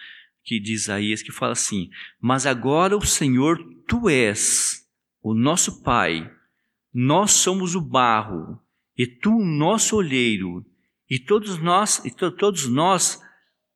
que 0.44 0.60
de 0.60 0.74
Isaías, 0.74 1.22
que 1.22 1.32
fala 1.32 1.54
assim: 1.54 1.90
Mas 2.20 2.46
agora 2.46 2.98
o 2.98 3.06
Senhor, 3.06 3.58
tu 3.88 4.10
és 4.10 4.88
o 5.22 5.34
nosso 5.34 5.84
Pai, 5.84 6.32
nós 6.94 7.32
somos 7.32 7.76
o 7.76 7.82
barro, 7.82 8.60
e 8.98 9.06
tu 9.08 9.32
o 9.32 9.46
nosso 9.46 9.96
olheiro, 9.96 10.66
e 11.10 11.20
todos 11.20 11.58
nós, 11.58 12.04
e 12.06 12.12
to, 12.12 12.32
todos 12.32 12.68
nós, 12.68 13.22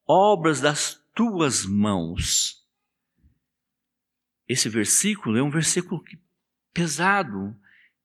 obras 0.08 0.62
das 0.62 1.00
tuas 1.14 1.66
mãos. 1.66 2.64
Esse 4.48 4.70
versículo 4.70 5.38
é 5.38 5.44
um 5.44 5.50
versículo 5.50 6.04
pesado, 6.74 7.56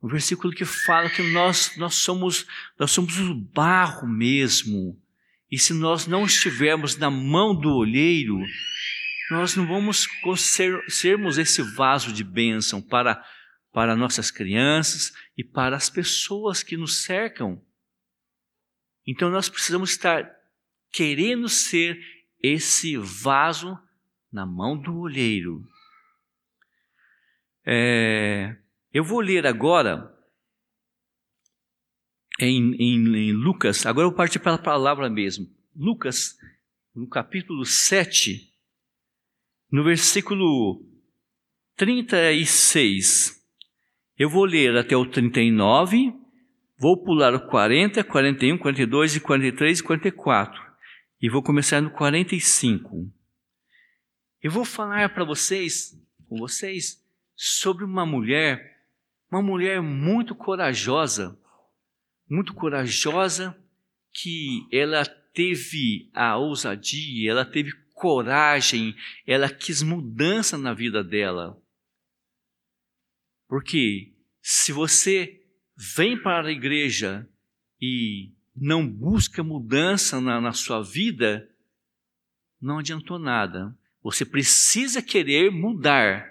um 0.03 0.09
versículo 0.09 0.53
que 0.53 0.65
fala 0.65 1.11
que 1.11 1.23
nós, 1.33 1.77
nós 1.77 1.95
somos 1.97 2.47
nós 2.79 2.91
somos 2.91 3.19
o 3.19 3.35
barro 3.35 4.09
mesmo. 4.09 5.00
E 5.51 5.59
se 5.59 5.75
nós 5.75 6.07
não 6.07 6.25
estivermos 6.25 6.97
na 6.97 7.11
mão 7.11 7.55
do 7.55 7.71
olheiro, 7.75 8.39
nós 9.31 9.57
não 9.57 9.67
vamos 9.67 10.07
ser, 10.37 10.83
sermos 10.89 11.39
esse 11.39 11.61
vaso 11.63 12.13
de 12.13 12.23
bênção 12.23 12.81
para, 12.81 13.25
para 13.73 13.97
nossas 13.97 14.31
crianças 14.31 15.13
e 15.37 15.43
para 15.43 15.77
as 15.77 15.91
pessoas 15.91 16.63
que 16.63 16.77
nos 16.77 17.03
cercam. 17.03 17.61
Então 19.07 19.31
nós 19.31 19.49
precisamos 19.49 19.91
estar 19.91 20.31
querendo 20.93 21.49
ser 21.49 21.99
esse 22.43 22.97
vaso 22.97 23.77
na 24.33 24.47
mão 24.47 24.81
do 24.81 24.99
olheiro. 24.99 25.65
É, 27.67 28.57
eu 28.93 29.03
vou 29.05 29.21
ler 29.21 29.47
agora 29.47 30.13
em, 32.41 32.75
em, 32.75 33.17
em 33.17 33.33
Lucas, 33.33 33.87
agora 33.87 34.07
eu 34.07 34.13
parti 34.13 34.39
para 34.39 34.55
a 34.55 34.59
palavra 34.59 35.09
mesmo. 35.09 35.49
Lucas, 35.77 36.37
no 36.95 37.09
capítulo 37.09 37.65
7, 37.65 38.53
no 39.71 39.85
versículo 39.85 40.85
36. 41.77 43.41
Eu 44.19 44.29
vou 44.29 44.45
ler 44.45 44.77
até 44.77 44.97
o 44.97 45.07
39 45.07 46.21
Vou 46.81 46.97
pular 46.97 47.35
o 47.35 47.47
40, 47.47 48.03
41, 48.03 48.57
42 48.57 49.17
e 49.17 49.21
43 49.21 49.81
e 49.81 49.83
44. 49.83 50.63
E 51.21 51.29
vou 51.29 51.43
começar 51.43 51.83
no 51.83 51.91
45. 51.91 53.07
Eu 54.43 54.51
vou 54.51 54.65
falar 54.65 55.13
para 55.13 55.23
vocês, 55.23 55.95
com 56.27 56.39
vocês, 56.39 57.05
sobre 57.37 57.85
uma 57.85 58.07
mulher, 58.07 58.79
uma 59.31 59.43
mulher 59.43 59.83
muito 59.83 60.35
corajosa, 60.35 61.39
muito 62.31 62.55
corajosa, 62.55 63.57
que 64.13 64.67
ela 64.73 65.05
teve 65.05 66.11
a 66.15 66.37
ousadia, 66.37 67.31
ela 67.31 67.45
teve 67.45 67.73
coragem, 67.93 68.95
ela 69.27 69.49
quis 69.49 69.83
mudança 69.83 70.57
na 70.57 70.73
vida 70.73 71.03
dela. 71.03 71.61
Porque 73.49 74.15
se 74.41 74.73
você 74.73 75.45
vem 75.77 76.21
para 76.21 76.49
a 76.49 76.53
igreja 76.53 77.29
e 77.81 78.33
não 78.55 78.87
busca 78.87 79.43
mudança 79.43 80.21
na, 80.21 80.41
na 80.41 80.53
sua 80.53 80.83
vida, 80.83 81.49
não 82.61 82.79
adiantou 82.79 83.19
nada. 83.19 83.77
Você 84.03 84.25
precisa 84.25 85.03
querer 85.03 85.51
mudar, 85.51 86.27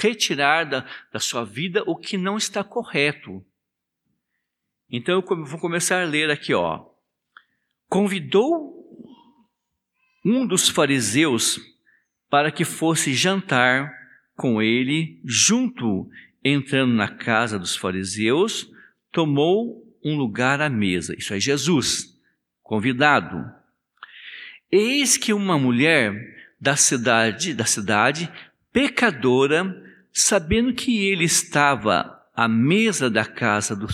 retirar 0.00 0.64
da, 0.64 0.88
da 1.12 1.18
sua 1.18 1.44
vida 1.44 1.82
o 1.86 1.96
que 1.96 2.16
não 2.16 2.36
está 2.36 2.62
correto. 2.62 3.44
Então 4.90 5.14
eu 5.14 5.44
vou 5.44 5.58
começar 5.58 6.02
a 6.02 6.06
ler 6.06 6.30
aqui, 6.30 6.52
ó. 6.52 6.84
Convidou 7.88 8.80
um 10.24 10.46
dos 10.46 10.68
fariseus 10.68 11.60
para 12.28 12.50
que 12.50 12.64
fosse 12.64 13.14
jantar 13.14 13.92
com 14.36 14.62
ele, 14.62 15.20
junto, 15.24 16.08
entrando 16.42 16.94
na 16.94 17.08
casa 17.08 17.58
dos 17.58 17.76
fariseus, 17.76 18.70
tomou 19.12 19.84
um 20.04 20.16
lugar 20.16 20.60
à 20.60 20.68
mesa. 20.68 21.14
Isso 21.16 21.34
é 21.34 21.40
Jesus, 21.40 22.18
convidado. 22.62 23.44
Eis 24.70 25.16
que 25.16 25.32
uma 25.32 25.58
mulher 25.58 26.14
da 26.60 26.76
cidade, 26.76 27.52
da 27.52 27.64
cidade, 27.64 28.30
pecadora, 28.72 29.76
sabendo 30.12 30.72
que 30.72 31.06
ele 31.06 31.24
estava 31.24 32.19
à 32.40 32.48
mesa 32.48 33.10
da 33.10 33.26
casa 33.26 33.76
do 33.76 33.86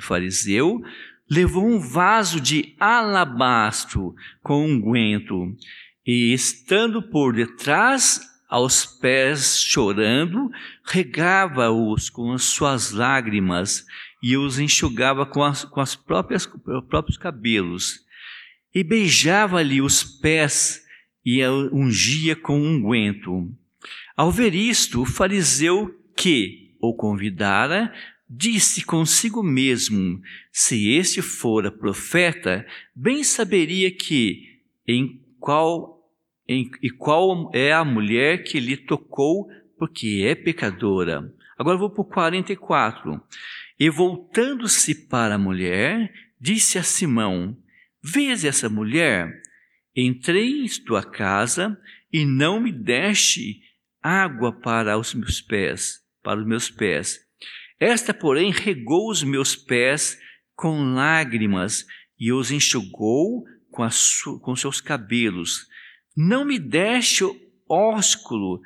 fariseu, 0.00 0.82
levou 1.30 1.64
um 1.64 1.78
vaso 1.78 2.40
de 2.40 2.74
alabastro 2.80 4.12
com 4.42 4.66
unguento 4.66 5.56
e, 6.04 6.32
estando 6.32 7.00
por 7.00 7.32
detrás, 7.32 8.20
aos 8.48 8.84
pés 8.84 9.62
chorando, 9.62 10.50
regava-os 10.84 12.10
com 12.10 12.32
as 12.32 12.42
suas 12.42 12.90
lágrimas 12.90 13.86
e 14.20 14.36
os 14.36 14.58
enxugava 14.58 15.24
com 15.24 15.44
as, 15.44 15.64
com 15.64 15.80
as 15.80 15.94
próprias 15.94 16.44
próprios 16.88 17.16
cabelos 17.16 18.00
e 18.74 18.82
beijava-lhe 18.82 19.80
os 19.80 20.02
pés 20.02 20.82
e 21.24 21.40
ungia 21.46 22.34
com 22.34 22.60
unguento. 22.60 23.48
Ao 24.16 24.32
ver 24.32 24.56
isto, 24.56 25.02
o 25.02 25.06
fariseu 25.06 25.94
que 26.16 26.61
o 26.82 26.92
convidara 26.92 27.92
disse 28.28 28.84
consigo 28.84 29.42
mesmo: 29.42 30.20
se 30.50 30.90
este 30.90 31.22
fora 31.22 31.70
profeta, 31.70 32.66
bem 32.94 33.22
saberia 33.22 33.90
que 33.90 34.60
em 34.86 35.22
qual 35.38 36.02
em, 36.48 36.68
e 36.82 36.90
qual 36.90 37.50
é 37.54 37.72
a 37.72 37.84
mulher 37.84 38.42
que 38.42 38.58
lhe 38.58 38.76
tocou, 38.76 39.48
porque 39.78 40.24
é 40.26 40.34
pecadora. 40.34 41.32
Agora 41.56 41.78
vou 41.78 41.88
para 41.88 42.02
o 42.02 42.04
44. 42.04 43.22
E 43.78 43.88
voltando-se 43.88 45.06
para 45.06 45.36
a 45.36 45.38
mulher, 45.38 46.12
disse 46.40 46.78
a 46.78 46.82
Simão: 46.82 47.56
Vês 48.02 48.44
essa 48.44 48.68
mulher? 48.68 49.40
Entrei 49.94 50.64
em 50.64 50.84
tua 50.84 51.04
casa 51.04 51.78
e 52.12 52.24
não 52.24 52.60
me 52.60 52.72
deste 52.72 53.60
água 54.02 54.52
para 54.52 54.98
os 54.98 55.14
meus 55.14 55.40
pés, 55.40 56.01
para 56.22 56.40
os 56.40 56.46
meus 56.46 56.70
pés. 56.70 57.20
Esta, 57.78 58.14
porém, 58.14 58.50
regou 58.50 59.10
os 59.10 59.22
meus 59.22 59.56
pés 59.56 60.18
com 60.54 60.94
lágrimas 60.94 61.84
e 62.18 62.32
os 62.32 62.50
enxugou 62.50 63.44
com, 63.70 63.88
com 64.40 64.54
seus 64.54 64.80
cabelos. 64.80 65.66
Não 66.16 66.44
me 66.44 66.58
deste 66.58 67.24
ósculo. 67.68 68.60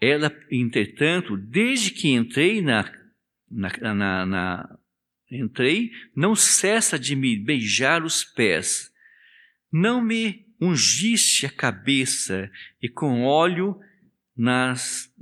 Ela, 0.00 0.34
entretanto, 0.50 1.36
desde 1.36 1.90
que 1.90 2.08
entrei 2.08 2.60
na, 2.60 2.90
na, 3.48 3.94
na, 3.94 4.26
na 4.26 4.78
entrei, 5.30 5.90
não 6.14 6.34
cessa 6.34 6.98
de 6.98 7.14
me 7.14 7.36
beijar 7.36 8.04
os 8.04 8.24
pés. 8.24 8.90
Não 9.72 10.02
me 10.02 10.44
ungiste 10.60 11.46
a 11.46 11.50
cabeça 11.50 12.50
e 12.82 12.88
com 12.88 13.22
óleo 13.22 13.78
nas 14.36 15.12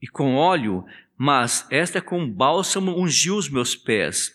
e 0.00 0.08
com 0.08 0.34
óleo, 0.34 0.84
mas 1.16 1.66
esta 1.70 2.00
com 2.00 2.30
bálsamo 2.30 2.98
ungiu 2.98 3.36
os 3.36 3.48
meus 3.48 3.74
pés. 3.74 4.32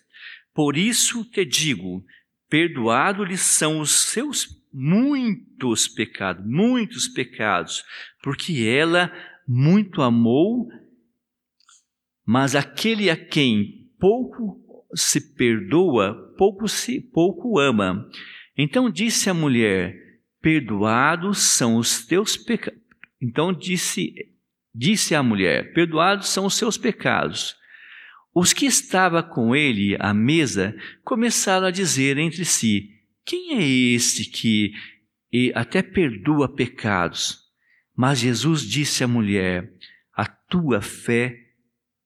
Por 0.53 0.77
isso 0.77 1.25
te 1.25 1.43
digo, 1.43 2.05
perdoado-lhes 2.49 3.41
são 3.41 3.79
os 3.79 3.91
seus 3.91 4.47
muitos 4.71 5.87
pecados, 5.87 6.45
muitos 6.45 7.07
pecados, 7.07 7.83
porque 8.21 8.63
ela 8.63 9.11
muito 9.47 10.01
amou, 10.01 10.67
mas 12.25 12.55
aquele 12.55 13.09
a 13.09 13.15
quem 13.15 13.89
pouco 13.99 14.61
se 14.93 15.35
perdoa, 15.35 16.33
pouco 16.37 16.67
se 16.67 16.99
pouco 16.99 17.59
ama. 17.59 18.09
Então 18.57 18.89
disse 18.89 19.29
a 19.29 19.33
mulher: 19.33 19.95
Perdoados 20.41 21.39
são 21.39 21.77
os 21.77 22.05
teus 22.05 22.37
pecados. 22.37 22.81
Então 23.21 23.51
disse 23.51 24.34
disse 24.75 25.15
a 25.15 25.23
mulher: 25.23 25.73
Perdoados 25.73 26.27
são 26.27 26.45
os 26.45 26.55
seus 26.55 26.77
pecados. 26.77 27.55
Os 28.33 28.51
que 28.51 28.65
estavam 28.65 29.23
com 29.23 29.55
ele 29.55 29.95
à 29.97 30.13
mesa 30.13 30.75
começaram 31.03 31.67
a 31.67 31.71
dizer 31.71 32.17
entre 32.17 32.43
si: 32.43 32.89
Quem 33.23 33.57
é 33.57 33.63
este 33.63 34.25
que 34.25 34.73
até 35.53 35.81
perdoa 35.81 36.53
pecados? 36.53 37.39
Mas 37.95 38.19
Jesus 38.19 38.63
disse 38.63 39.03
à 39.03 39.07
mulher: 39.07 39.71
A 40.13 40.25
tua 40.25 40.81
fé 40.81 41.39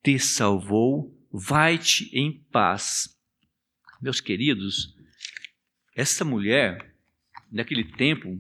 te 0.04 0.20
salvou, 0.20 1.18
vai-te 1.34 2.16
em 2.16 2.46
paz. 2.52 3.10
Meus 4.00 4.22
queridos, 4.22 4.96
essa 5.96 6.24
mulher, 6.24 6.94
naquele 7.52 7.84
tempo, 7.84 8.40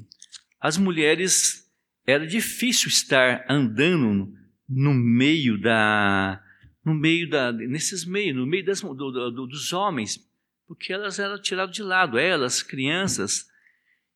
as 0.61 0.77
mulheres 0.77 1.68
era 2.09 2.25
difícil 2.25 2.87
estar 2.87 3.45
andando 3.49 4.33
no 4.67 4.93
meio 4.93 5.59
da 5.59 6.41
no 6.85 6.93
meio 6.93 7.29
da 7.29 7.51
nesses 7.51 8.05
meios, 8.05 8.35
no 8.35 8.45
meio 8.45 8.65
das, 8.65 8.81
do, 8.81 8.93
do, 8.93 9.47
dos 9.47 9.73
homens, 9.73 10.19
porque 10.67 10.93
elas 10.93 11.19
eram 11.19 11.41
tiradas 11.41 11.75
de 11.75 11.83
lado, 11.83 12.17
elas, 12.17 12.63
crianças. 12.63 13.47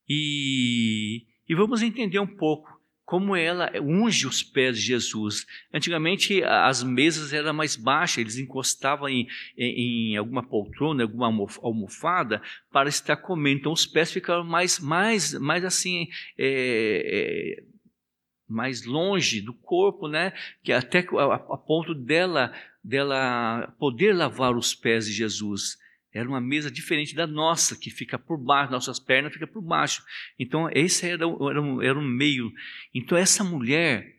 E, 0.08 1.26
e 1.48 1.56
vamos 1.56 1.82
entender 1.82 2.20
um 2.20 2.28
pouco 2.28 2.74
como 3.06 3.36
ela 3.36 3.70
unge 3.82 4.26
os 4.26 4.42
pés 4.42 4.78
de 4.78 4.86
Jesus. 4.86 5.46
Antigamente 5.74 6.44
as 6.44 6.84
mesas 6.84 7.34
eram 7.34 7.54
mais 7.54 7.76
baixas, 7.76 8.20
eles 8.20 8.38
encostavam 8.38 9.10
em, 9.10 9.28
em, 9.58 10.14
em 10.14 10.18
alguma 10.18 10.42
poltrona, 10.42 11.04
alguma 11.04 11.28
almofada 11.62 12.42
para 12.72 12.90
estar 12.90 13.18
comendo. 13.18 13.60
Então 13.60 13.72
os 13.72 13.86
pés 13.86 14.12
ficavam 14.12 14.46
mais, 14.46 14.80
mais, 14.80 15.34
mais 15.34 15.66
assim, 15.66 16.08
é, 16.38 17.60
é, 17.60 17.64
mais 18.54 18.86
longe 18.86 19.42
do 19.42 19.54
corpo, 19.54 20.08
né? 20.08 20.32
Que 20.64 20.72
até 20.72 21.00
a, 21.00 21.36
a 21.36 21.58
ponto 21.58 21.94
dela, 21.94 22.54
dela 22.84 23.74
poder 23.80 24.14
lavar 24.16 24.56
os 24.56 24.74
pés 24.76 25.08
de 25.08 25.14
Jesus. 25.14 25.78
Era 26.14 26.30
uma 26.30 26.40
mesa 26.40 26.70
diferente 26.70 27.16
da 27.16 27.26
nossa, 27.26 27.76
que 27.76 27.90
fica 27.90 28.20
por 28.20 28.38
baixo, 28.38 28.72
nossas 28.72 29.00
pernas 29.00 29.34
ficam 29.34 29.48
por 29.48 29.64
baixo. 29.64 30.04
Então, 30.38 30.70
esse 30.72 31.08
era, 31.08 31.24
era, 31.24 31.62
um, 31.62 31.82
era 31.82 31.98
um 31.98 32.08
meio. 32.08 32.52
Então, 32.94 33.18
essa 33.18 33.44
mulher, 33.44 34.16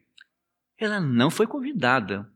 ela 0.76 1.00
não 1.00 1.30
foi 1.30 1.46
convidada. 1.46 2.28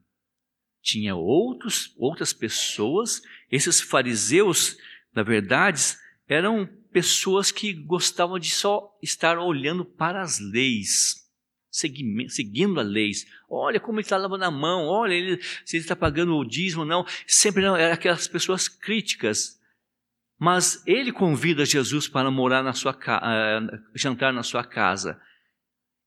Tinha 0.81 1.17
outros, 1.17 1.93
outras 1.99 2.33
pessoas, 2.33 3.21
esses 3.51 3.81
fariseus, 3.81 4.79
na 5.13 5.25
verdade, 5.25 5.83
eram 6.29 6.67
pessoas 6.93 7.51
que 7.51 7.73
gostavam 7.73 8.39
de 8.39 8.51
só 8.51 8.97
estar 9.03 9.39
olhando 9.39 9.85
para 9.85 10.23
as 10.23 10.39
leis 10.39 11.28
seguindo 11.71 12.81
a 12.81 12.83
lei. 12.83 13.13
Olha 13.49 13.81
como 13.81 13.99
ele 13.99 14.05
está 14.05 14.17
lavando 14.17 14.45
a 14.45 14.51
mão, 14.51 14.87
olha 14.87 15.15
ele, 15.15 15.43
se 15.65 15.77
ele 15.77 15.85
está 15.85 15.95
pagando 15.95 16.37
o 16.37 16.45
dízimo 16.45 16.83
ou 16.83 16.89
não. 16.89 17.05
Sempre 17.27 17.65
eram 17.65 17.75
aquelas 17.93 18.27
pessoas 18.27 18.69
críticas. 18.69 19.59
Mas 20.39 20.83
ele 20.87 21.13
convida 21.13 21.65
Jesus 21.65 22.07
para 22.07 22.31
morar 22.31 22.63
na 22.63 22.73
sua 22.73 22.93
uh, 22.93 23.83
jantar 23.95 24.33
na 24.33 24.43
sua 24.43 24.63
casa. 24.63 25.21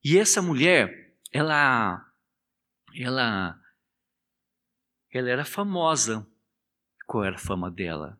E 0.03 0.17
essa 0.17 0.41
mulher, 0.41 1.13
ela, 1.31 2.03
ela, 2.95 3.59
ela 5.11 5.29
era 5.29 5.45
famosa. 5.45 6.25
Qual 7.05 7.25
era 7.25 7.35
a 7.35 7.39
fama 7.39 7.69
dela? 7.69 8.17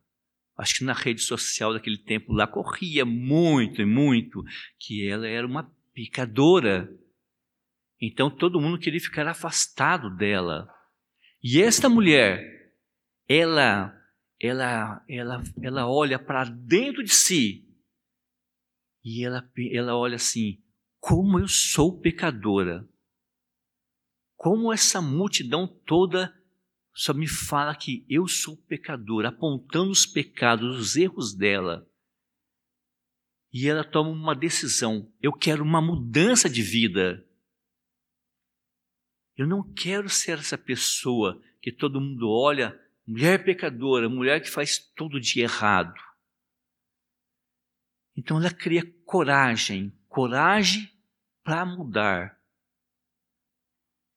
Acho 0.56 0.76
que 0.76 0.84
na 0.84 0.92
rede 0.92 1.22
social 1.22 1.72
daquele 1.72 1.96
tempo 1.96 2.32
lá 2.32 2.46
corria 2.46 3.06
muito 3.06 3.80
e 3.80 3.86
muito 3.86 4.44
que 4.78 5.08
ela 5.08 5.26
era 5.26 5.46
uma 5.46 5.72
pecadora 5.94 6.88
então 8.04 8.28
todo 8.28 8.60
mundo 8.60 8.80
queria 8.80 9.00
ficar 9.00 9.28
afastado 9.28 10.10
dela. 10.16 10.68
E 11.40 11.62
esta 11.62 11.88
mulher, 11.88 12.42
ela, 13.28 13.96
ela, 14.40 15.04
ela, 15.08 15.42
ela 15.62 15.88
olha 15.88 16.18
para 16.18 16.44
dentro 16.44 17.04
de 17.04 17.14
si 17.14 17.64
e 19.04 19.24
ela, 19.24 19.48
ela 19.72 19.96
olha 19.96 20.16
assim: 20.16 20.60
como 20.98 21.38
eu 21.38 21.46
sou 21.46 22.00
pecadora. 22.00 22.88
Como 24.36 24.72
essa 24.72 25.00
multidão 25.00 25.68
toda 25.86 26.34
só 26.92 27.14
me 27.14 27.28
fala 27.28 27.74
que 27.76 28.04
eu 28.08 28.26
sou 28.26 28.56
pecadora, 28.56 29.28
apontando 29.28 29.90
os 29.90 30.04
pecados, 30.04 30.76
os 30.76 30.96
erros 30.96 31.34
dela. 31.34 31.88
E 33.52 33.68
ela 33.68 33.84
toma 33.84 34.10
uma 34.10 34.34
decisão: 34.34 35.12
eu 35.20 35.32
quero 35.32 35.62
uma 35.62 35.80
mudança 35.80 36.50
de 36.50 36.62
vida. 36.62 37.24
Eu 39.36 39.46
não 39.46 39.62
quero 39.72 40.08
ser 40.08 40.38
essa 40.38 40.58
pessoa 40.58 41.42
que 41.60 41.72
todo 41.72 42.00
mundo 42.00 42.28
olha, 42.28 42.78
mulher 43.06 43.44
pecadora, 43.44 44.08
mulher 44.08 44.40
que 44.40 44.50
faz 44.50 44.78
tudo 44.78 45.20
de 45.20 45.40
errado. 45.40 45.94
Então 48.16 48.38
ela 48.38 48.52
cria 48.52 48.82
coragem, 49.04 49.90
coragem 50.08 50.90
para 51.42 51.64
mudar. 51.64 52.38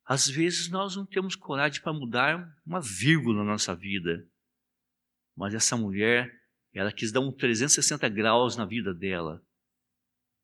Às 0.05 0.27
vezes 0.27 0.69
nós 0.69 0.95
não 0.95 1.05
temos 1.05 1.35
coragem 1.35 1.81
para 1.81 1.93
mudar 1.93 2.55
uma 2.65 2.81
vírgula 2.81 3.43
na 3.43 3.51
nossa 3.51 3.73
vida. 3.73 4.27
Mas 5.35 5.53
essa 5.53 5.75
mulher, 5.75 6.31
ela 6.73 6.91
quis 6.91 7.11
dar 7.11 7.21
um 7.21 7.31
360 7.31 8.07
graus 8.09 8.55
na 8.55 8.65
vida 8.65 8.93
dela. 8.93 9.43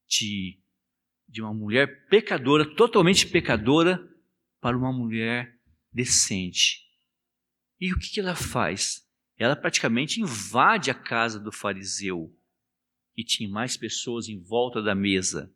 De, 0.07 0.59
de 1.27 1.41
uma 1.41 1.53
mulher 1.53 2.07
pecadora, 2.07 2.75
totalmente 2.75 3.27
pecadora, 3.27 4.10
para 4.61 4.77
uma 4.77 4.93
mulher 4.93 5.59
decente. 5.91 6.85
E 7.79 7.91
o 7.91 7.97
que, 7.97 8.19
ela 8.19 8.35
faz? 8.35 9.03
Ela 9.37 9.55
praticamente 9.55 10.21
invade 10.21 10.91
a 10.91 10.93
casa 10.93 11.39
do 11.39 11.51
fariseu, 11.51 12.33
e 13.17 13.23
tinha 13.23 13.49
mais 13.49 13.75
pessoas 13.75 14.29
em 14.29 14.39
volta 14.39 14.81
da 14.81 14.95
mesa. 14.95 15.53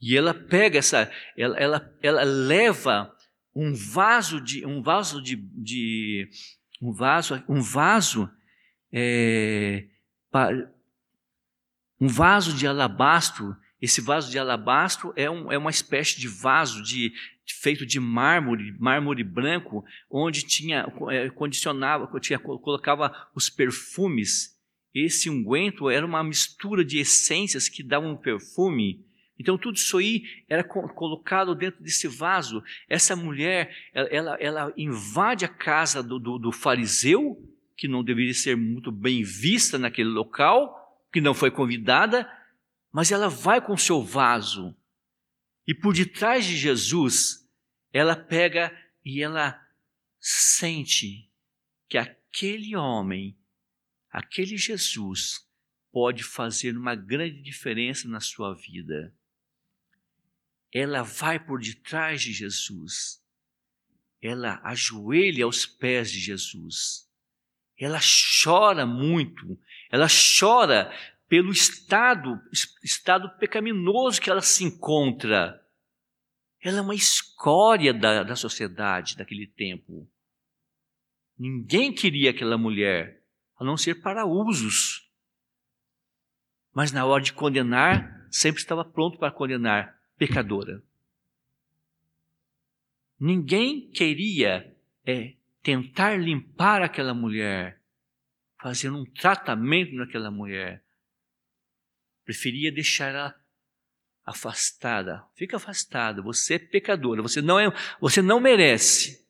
E 0.00 0.16
ela 0.16 0.34
pega 0.34 0.78
essa, 0.78 1.10
ela, 1.36 1.58
ela, 1.58 1.98
ela 2.02 2.22
leva 2.22 3.12
um 3.54 3.74
vaso 3.74 4.40
de, 4.40 4.64
um 4.66 4.82
vaso 4.82 5.22
de, 5.22 5.36
de 5.36 6.30
um 6.80 6.92
vaso, 6.92 7.42
um 7.48 7.62
vaso, 7.62 8.30
é, 8.92 9.88
um 11.98 12.06
vaso 12.06 12.54
de 12.54 12.66
alabastro. 12.66 13.56
Esse 13.80 14.00
vaso 14.00 14.30
de 14.30 14.38
alabastro 14.38 15.12
é, 15.16 15.30
um, 15.30 15.52
é 15.52 15.58
uma 15.58 15.70
espécie 15.70 16.18
de 16.18 16.28
vaso 16.28 16.82
de, 16.82 17.12
feito 17.46 17.84
de 17.84 18.00
mármore, 18.00 18.74
mármore 18.78 19.22
branco, 19.22 19.84
onde 20.10 20.42
tinha 20.46 20.86
é, 21.10 21.28
condicionava, 21.30 22.08
tinha, 22.20 22.38
colocava 22.38 23.28
os 23.34 23.50
perfumes. 23.50 24.56
Esse 24.94 25.28
unguento 25.28 25.90
era 25.90 26.06
uma 26.06 26.24
mistura 26.24 26.82
de 26.84 26.98
essências 26.98 27.68
que 27.68 27.82
davam 27.82 28.12
um 28.12 28.16
perfume. 28.16 29.04
Então 29.38 29.58
tudo 29.58 29.76
isso 29.76 29.98
aí 29.98 30.22
era 30.48 30.64
colocado 30.64 31.54
dentro 31.54 31.82
desse 31.82 32.08
vaso. 32.08 32.62
Essa 32.88 33.14
mulher, 33.14 33.70
ela, 33.92 34.36
ela 34.40 34.72
invade 34.74 35.44
a 35.44 35.48
casa 35.48 36.02
do, 36.02 36.18
do, 36.18 36.38
do 36.38 36.50
fariseu, 36.50 37.36
que 37.76 37.86
não 37.86 38.02
deveria 38.02 38.32
ser 38.32 38.56
muito 38.56 38.90
bem 38.90 39.22
vista 39.22 39.76
naquele 39.76 40.08
local, 40.08 40.74
que 41.12 41.20
não 41.20 41.34
foi 41.34 41.50
convidada, 41.50 42.26
mas 42.96 43.12
ela 43.12 43.28
vai 43.28 43.60
com 43.60 43.76
seu 43.76 44.02
vaso 44.02 44.74
E 45.66 45.74
por 45.74 45.92
detrás 45.92 46.46
de 46.46 46.56
Jesus, 46.56 47.46
ela 47.92 48.16
pega 48.16 48.74
e 49.04 49.20
ela 49.20 49.62
sente 50.18 51.30
que 51.90 51.98
aquele 51.98 52.74
homem, 52.74 53.36
aquele 54.10 54.56
Jesus, 54.56 55.46
pode 55.92 56.22
fazer 56.22 56.74
uma 56.74 56.94
grande 56.94 57.42
diferença 57.42 58.08
na 58.08 58.18
sua 58.18 58.54
vida. 58.54 59.14
Ela 60.72 61.02
vai 61.02 61.38
por 61.38 61.60
detrás 61.60 62.22
de 62.22 62.32
Jesus. 62.32 63.22
Ela 64.22 64.58
ajoelha 64.64 65.44
aos 65.44 65.66
pés 65.66 66.10
de 66.10 66.18
Jesus. 66.18 67.06
Ela 67.78 68.00
chora 68.42 68.86
muito. 68.86 69.60
Ela 69.90 70.06
chora 70.08 70.90
pelo 71.28 71.50
estado, 71.50 72.40
estado 72.82 73.28
pecaminoso 73.38 74.20
que 74.20 74.30
ela 74.30 74.40
se 74.40 74.64
encontra. 74.64 75.60
Ela 76.60 76.78
é 76.78 76.82
uma 76.82 76.94
escória 76.94 77.92
da, 77.92 78.22
da 78.22 78.36
sociedade 78.36 79.16
daquele 79.16 79.46
tempo. 79.46 80.08
Ninguém 81.38 81.92
queria 81.92 82.30
aquela 82.30 82.56
mulher, 82.56 83.22
a 83.58 83.64
não 83.64 83.76
ser 83.76 83.96
para 83.96 84.24
usos. 84.24 85.10
Mas 86.72 86.92
na 86.92 87.04
hora 87.04 87.22
de 87.22 87.32
condenar, 87.32 88.26
sempre 88.30 88.60
estava 88.60 88.84
pronto 88.84 89.18
para 89.18 89.32
condenar 89.32 89.98
pecadora. 90.16 90.82
Ninguém 93.18 93.90
queria 93.90 94.74
é, 95.04 95.34
tentar 95.62 96.16
limpar 96.18 96.82
aquela 96.82 97.14
mulher, 97.14 97.80
fazendo 98.60 98.98
um 98.98 99.04
tratamento 99.04 99.94
naquela 99.94 100.30
mulher 100.30 100.85
preferia 102.26 102.72
deixar 102.72 103.10
ela 103.10 103.34
afastada. 104.24 105.24
Fica 105.36 105.56
afastada, 105.56 106.20
você 106.20 106.54
é 106.54 106.58
pecadora, 106.58 107.22
você 107.22 107.40
não 107.40 107.58
é, 107.58 107.72
você 108.00 108.20
não 108.20 108.40
merece. 108.40 109.24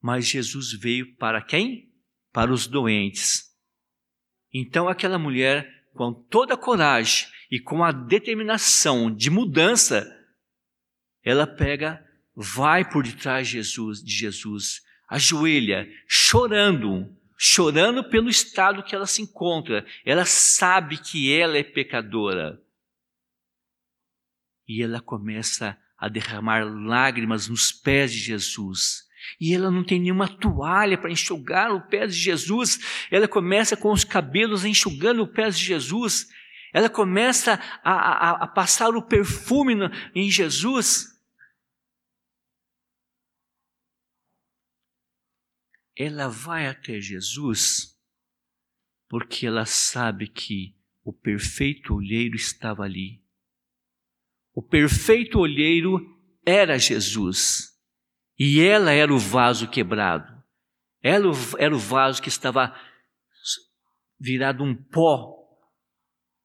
Mas 0.00 0.26
Jesus 0.26 0.72
veio 0.72 1.16
para 1.16 1.42
quem? 1.42 1.92
Para 2.32 2.52
os 2.52 2.68
doentes. 2.68 3.52
Então 4.54 4.88
aquela 4.88 5.18
mulher, 5.18 5.68
com 5.92 6.14
toda 6.14 6.54
a 6.54 6.58
coragem 6.58 7.28
e 7.50 7.58
com 7.58 7.82
a 7.82 7.90
determinação 7.90 9.12
de 9.12 9.28
mudança, 9.28 10.06
ela 11.24 11.46
pega, 11.46 12.06
vai 12.34 12.88
por 12.88 13.02
detrás 13.02 13.48
de 13.48 13.54
Jesus, 13.54 14.00
de 14.00 14.12
Jesus, 14.12 14.82
ajoelha, 15.08 15.88
chorando, 16.06 17.12
chorando 17.38 18.02
pelo 18.02 18.28
estado 18.28 18.82
que 18.82 18.96
ela 18.96 19.06
se 19.06 19.22
encontra. 19.22 19.86
Ela 20.04 20.24
sabe 20.24 20.98
que 20.98 21.32
ela 21.32 21.56
é 21.56 21.62
pecadora. 21.62 22.60
E 24.66 24.82
ela 24.82 25.00
começa 25.00 25.78
a 25.96 26.08
derramar 26.08 26.64
lágrimas 26.64 27.48
nos 27.48 27.70
pés 27.70 28.12
de 28.12 28.18
Jesus. 28.18 29.06
E 29.40 29.54
ela 29.54 29.70
não 29.70 29.84
tem 29.84 30.00
nenhuma 30.00 30.28
toalha 30.28 30.98
para 30.98 31.10
enxugar 31.10 31.72
o 31.72 31.80
pé 31.88 32.06
de 32.06 32.14
Jesus. 32.14 33.06
Ela 33.10 33.28
começa 33.28 33.76
com 33.76 33.92
os 33.92 34.02
cabelos 34.02 34.64
enxugando 34.64 35.22
o 35.22 35.28
pé 35.28 35.48
de 35.48 35.58
Jesus. 35.58 36.28
Ela 36.72 36.90
começa 36.90 37.60
a, 37.84 37.92
a, 37.92 38.30
a 38.44 38.46
passar 38.46 38.90
o 38.90 39.02
perfume 39.02 39.74
em 40.14 40.30
Jesus. 40.30 41.17
Ela 45.98 46.28
vai 46.28 46.68
até 46.68 47.00
Jesus 47.00 47.98
porque 49.08 49.46
ela 49.46 49.66
sabe 49.66 50.28
que 50.28 50.76
o 51.02 51.12
perfeito 51.12 51.94
olheiro 51.94 52.36
estava 52.36 52.84
ali. 52.84 53.24
O 54.54 54.62
perfeito 54.62 55.40
olheiro 55.40 55.98
era 56.46 56.78
Jesus 56.78 57.76
e 58.38 58.60
ela 58.60 58.92
era 58.92 59.12
o 59.12 59.18
vaso 59.18 59.68
quebrado. 59.68 60.38
Ela 61.02 61.30
era 61.58 61.74
o 61.74 61.78
vaso 61.78 62.22
que 62.22 62.28
estava 62.28 62.78
virado 64.20 64.62
um 64.62 64.74
pó, 64.74 65.34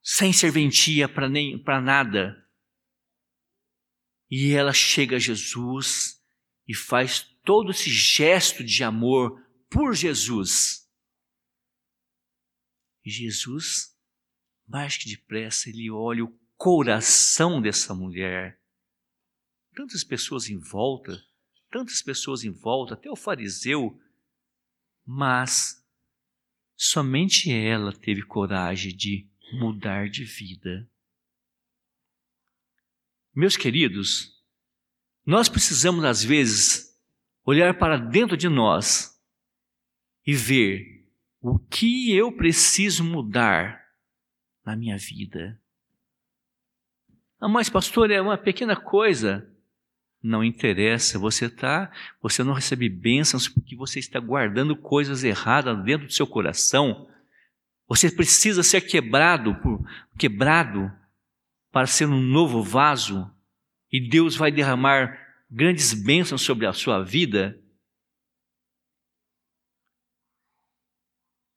sem 0.01 0.33
serventia 0.33 1.07
para 1.07 1.81
nada. 1.81 2.35
E 4.29 4.53
ela 4.53 4.73
chega 4.73 5.17
a 5.17 5.19
Jesus 5.19 6.19
e 6.67 6.73
faz 6.75 7.21
todo 7.43 7.71
esse 7.71 7.89
gesto 7.89 8.63
de 8.63 8.83
amor 8.83 9.42
por 9.73 9.95
Jesus. 9.95 10.87
E 13.03 13.09
Jesus, 13.09 13.97
mais 14.67 14.95
que 14.95 15.09
depressa, 15.09 15.67
ele 15.67 15.89
olha 15.89 16.23
o 16.23 16.39
coração 16.55 17.59
dessa 17.59 17.95
mulher. 17.95 18.61
Tantas 19.75 20.03
pessoas 20.03 20.47
em 20.47 20.59
volta, 20.59 21.19
tantas 21.71 22.03
pessoas 22.03 22.43
em 22.43 22.51
volta, 22.51 22.93
até 22.93 23.09
o 23.09 23.15
fariseu, 23.15 23.99
mas 25.03 25.83
somente 26.75 27.51
ela 27.51 27.91
teve 27.91 28.21
coragem 28.21 28.95
de 28.95 29.27
mudar 29.59 30.07
de 30.07 30.23
vida. 30.23 30.87
Meus 33.35 33.57
queridos, 33.57 34.39
nós 35.25 35.49
precisamos 35.49 36.05
às 36.05 36.23
vezes 36.23 36.95
olhar 37.43 37.77
para 37.77 37.97
dentro 37.97 38.37
de 38.37 38.47
nós 38.47 39.12
e 40.25 40.33
ver 40.33 41.05
o 41.41 41.59
que 41.59 42.13
eu 42.15 42.31
preciso 42.31 43.03
mudar 43.03 43.83
na 44.65 44.75
minha 44.75 44.97
vida. 44.97 45.59
Ah, 47.39 47.49
mas 47.49 47.69
pastor, 47.69 48.09
é 48.09 48.21
uma 48.21 48.37
pequena 48.37 48.75
coisa. 48.75 49.49
Não 50.21 50.41
interessa, 50.41 51.19
você 51.19 51.49
tá, 51.49 51.91
você 52.21 52.41
não 52.41 52.53
recebe 52.53 52.87
bênçãos 52.87 53.49
porque 53.49 53.75
você 53.75 53.99
está 53.99 54.21
guardando 54.21 54.73
coisas 54.73 55.25
erradas 55.25 55.83
dentro 55.83 56.07
do 56.07 56.13
seu 56.13 56.25
coração. 56.25 57.09
Você 57.89 58.09
precisa 58.09 58.63
ser 58.63 58.79
quebrado, 58.79 59.53
quebrado 60.17 60.89
para 61.69 61.85
ser 61.85 62.05
um 62.05 62.21
novo 62.21 62.63
vaso 62.63 63.29
e 63.91 63.99
Deus 63.99 64.35
vai 64.37 64.49
derramar 64.49 65.19
grandes 65.51 65.93
bênçãos 65.93 66.41
sobre 66.41 66.65
a 66.65 66.71
sua 66.71 67.03
vida. 67.03 67.59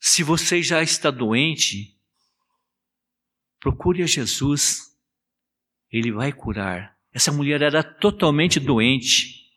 Se 0.09 0.23
você 0.23 0.63
já 0.63 0.85
está 0.85 1.11
doente, 1.11 1.99
procure 3.59 4.05
a 4.05 4.07
Jesus, 4.07 4.97
ele 5.91 6.13
vai 6.13 6.33
curar. 6.33 6.97
Essa 7.13 7.33
mulher 7.33 7.61
era 7.61 7.83
totalmente 7.83 8.61
doente, 8.61 9.51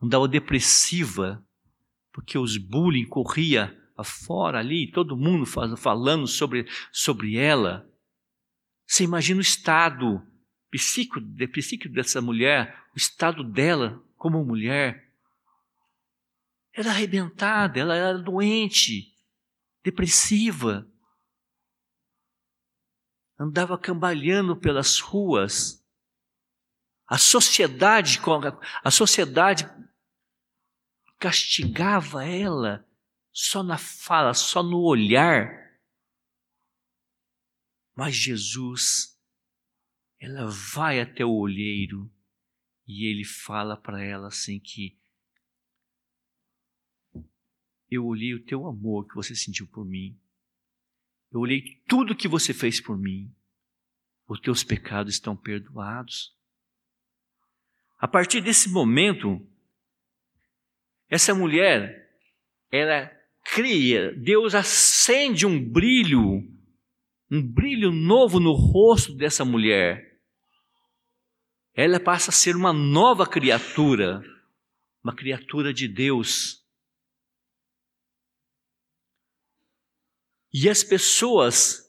andava 0.00 0.28
depressiva, 0.28 1.42
porque 2.12 2.36
os 2.36 2.58
bullying 2.58 3.06
corria 3.06 3.74
afora 3.96 4.58
ali, 4.58 4.90
todo 4.92 5.16
mundo 5.16 5.46
falando 5.46 6.26
sobre, 6.26 6.68
sobre 6.92 7.38
ela. 7.38 7.90
Você 8.86 9.04
imagina 9.04 9.38
o 9.38 9.42
estado 9.42 10.22
psíquico, 10.70 11.18
psíquico 11.50 11.94
dessa 11.94 12.20
mulher, 12.20 12.78
o 12.94 12.98
estado 12.98 13.42
dela 13.42 14.04
como 14.18 14.44
mulher. 14.44 15.10
Era 16.74 16.90
arrebentada, 16.90 17.80
ela 17.80 17.96
era 17.96 18.18
doente 18.18 19.13
depressiva. 19.84 20.90
Andava 23.38 23.78
cambalhando 23.78 24.56
pelas 24.58 24.98
ruas. 24.98 25.84
A 27.06 27.18
sociedade, 27.18 28.18
a 28.82 28.90
sociedade 28.90 29.66
castigava 31.18 32.24
ela 32.24 32.88
só 33.30 33.62
na 33.62 33.76
fala, 33.76 34.32
só 34.32 34.62
no 34.62 34.80
olhar. 34.80 35.78
Mas 37.94 38.14
Jesus, 38.14 39.20
ela 40.18 40.48
vai 40.48 41.00
até 41.00 41.24
o 41.24 41.34
olheiro 41.34 42.10
e 42.86 43.06
ele 43.06 43.24
fala 43.24 43.76
para 43.76 44.02
ela 44.02 44.28
assim 44.28 44.58
que 44.58 44.98
eu 47.94 48.04
olhei 48.06 48.34
o 48.34 48.44
teu 48.44 48.66
amor 48.66 49.06
que 49.06 49.14
você 49.14 49.34
sentiu 49.34 49.66
por 49.66 49.84
mim. 49.84 50.18
Eu 51.32 51.40
olhei 51.40 51.82
tudo 51.88 52.14
que 52.14 52.28
você 52.28 52.54
fez 52.54 52.80
por 52.80 52.98
mim. 52.98 53.32
Os 54.28 54.40
teus 54.40 54.62
pecados 54.64 55.14
estão 55.14 55.36
perdoados. 55.36 56.34
A 57.98 58.08
partir 58.08 58.40
desse 58.40 58.68
momento, 58.68 59.40
essa 61.08 61.34
mulher, 61.34 62.10
ela 62.70 63.10
cria, 63.44 64.12
Deus 64.14 64.54
acende 64.54 65.46
um 65.46 65.62
brilho, 65.62 66.42
um 67.30 67.42
brilho 67.42 67.92
novo 67.92 68.40
no 68.40 68.52
rosto 68.52 69.14
dessa 69.14 69.44
mulher. 69.44 70.18
Ela 71.74 72.00
passa 72.00 72.30
a 72.30 72.32
ser 72.32 72.56
uma 72.56 72.72
nova 72.72 73.26
criatura, 73.26 74.22
uma 75.02 75.14
criatura 75.14 75.74
de 75.74 75.86
Deus. 75.86 76.63
E 80.54 80.70
as 80.70 80.82
pessoas 80.82 81.84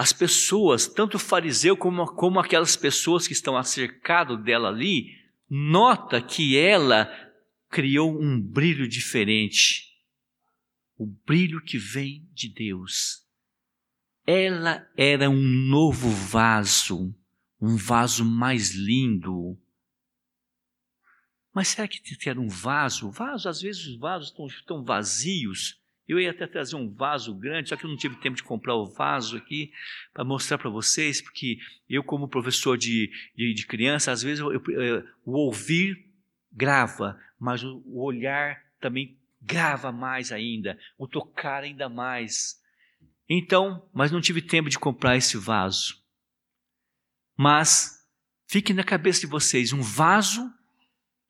as 0.00 0.12
pessoas, 0.12 0.86
tanto 0.86 1.16
o 1.16 1.20
fariseu 1.20 1.76
como, 1.76 2.06
como 2.14 2.40
aquelas 2.40 2.76
pessoas 2.76 3.26
que 3.26 3.32
estão 3.32 3.56
acercado 3.56 4.36
dela 4.36 4.68
ali, 4.68 5.14
nota 5.48 6.22
que 6.22 6.56
ela 6.56 7.10
criou 7.68 8.18
um 8.18 8.40
brilho 8.40 8.88
diferente. 8.88 9.90
O 10.96 11.06
brilho 11.06 11.62
que 11.62 11.76
vem 11.76 12.28
de 12.32 12.48
Deus. 12.48 13.26
Ela 14.26 14.88
era 14.96 15.28
um 15.28 15.42
novo 15.42 16.08
vaso, 16.08 17.14
um 17.60 17.76
vaso 17.76 18.24
mais 18.24 18.70
lindo. 18.70 19.58
Mas 21.52 21.68
será 21.68 21.88
que 21.88 22.00
era 22.28 22.40
um 22.40 22.48
vaso? 22.48 23.10
Vaso, 23.10 23.48
às 23.48 23.60
vezes 23.60 23.86
os 23.86 23.98
vasos 23.98 24.28
estão, 24.28 24.46
estão 24.46 24.84
vazios. 24.84 25.79
Eu 26.10 26.18
ia 26.18 26.32
até 26.32 26.44
trazer 26.44 26.74
um 26.74 26.92
vaso 26.92 27.32
grande, 27.32 27.68
só 27.68 27.76
que 27.76 27.84
eu 27.84 27.88
não 27.88 27.96
tive 27.96 28.16
tempo 28.16 28.34
de 28.34 28.42
comprar 28.42 28.74
o 28.74 28.84
vaso 28.84 29.36
aqui 29.36 29.72
para 30.12 30.24
mostrar 30.24 30.58
para 30.58 30.68
vocês, 30.68 31.22
porque 31.22 31.60
eu, 31.88 32.02
como 32.02 32.26
professor 32.26 32.76
de, 32.76 33.12
de, 33.36 33.54
de 33.54 33.64
criança, 33.64 34.10
às 34.10 34.20
vezes 34.20 34.40
eu, 34.40 34.52
eu, 34.52 34.60
eu, 34.70 35.08
o 35.24 35.38
ouvir 35.38 36.04
grava, 36.50 37.16
mas 37.38 37.62
o, 37.62 37.80
o 37.86 38.02
olhar 38.02 38.60
também 38.80 39.16
grava 39.40 39.92
mais 39.92 40.32
ainda, 40.32 40.76
o 40.98 41.06
tocar 41.06 41.62
ainda 41.62 41.88
mais. 41.88 42.60
Então, 43.28 43.88
mas 43.94 44.10
não 44.10 44.20
tive 44.20 44.42
tempo 44.42 44.68
de 44.68 44.80
comprar 44.80 45.16
esse 45.16 45.36
vaso. 45.36 46.02
Mas 47.36 48.04
fique 48.48 48.74
na 48.74 48.82
cabeça 48.82 49.20
de 49.20 49.28
vocês 49.28 49.72
um 49.72 49.80
vaso 49.80 50.52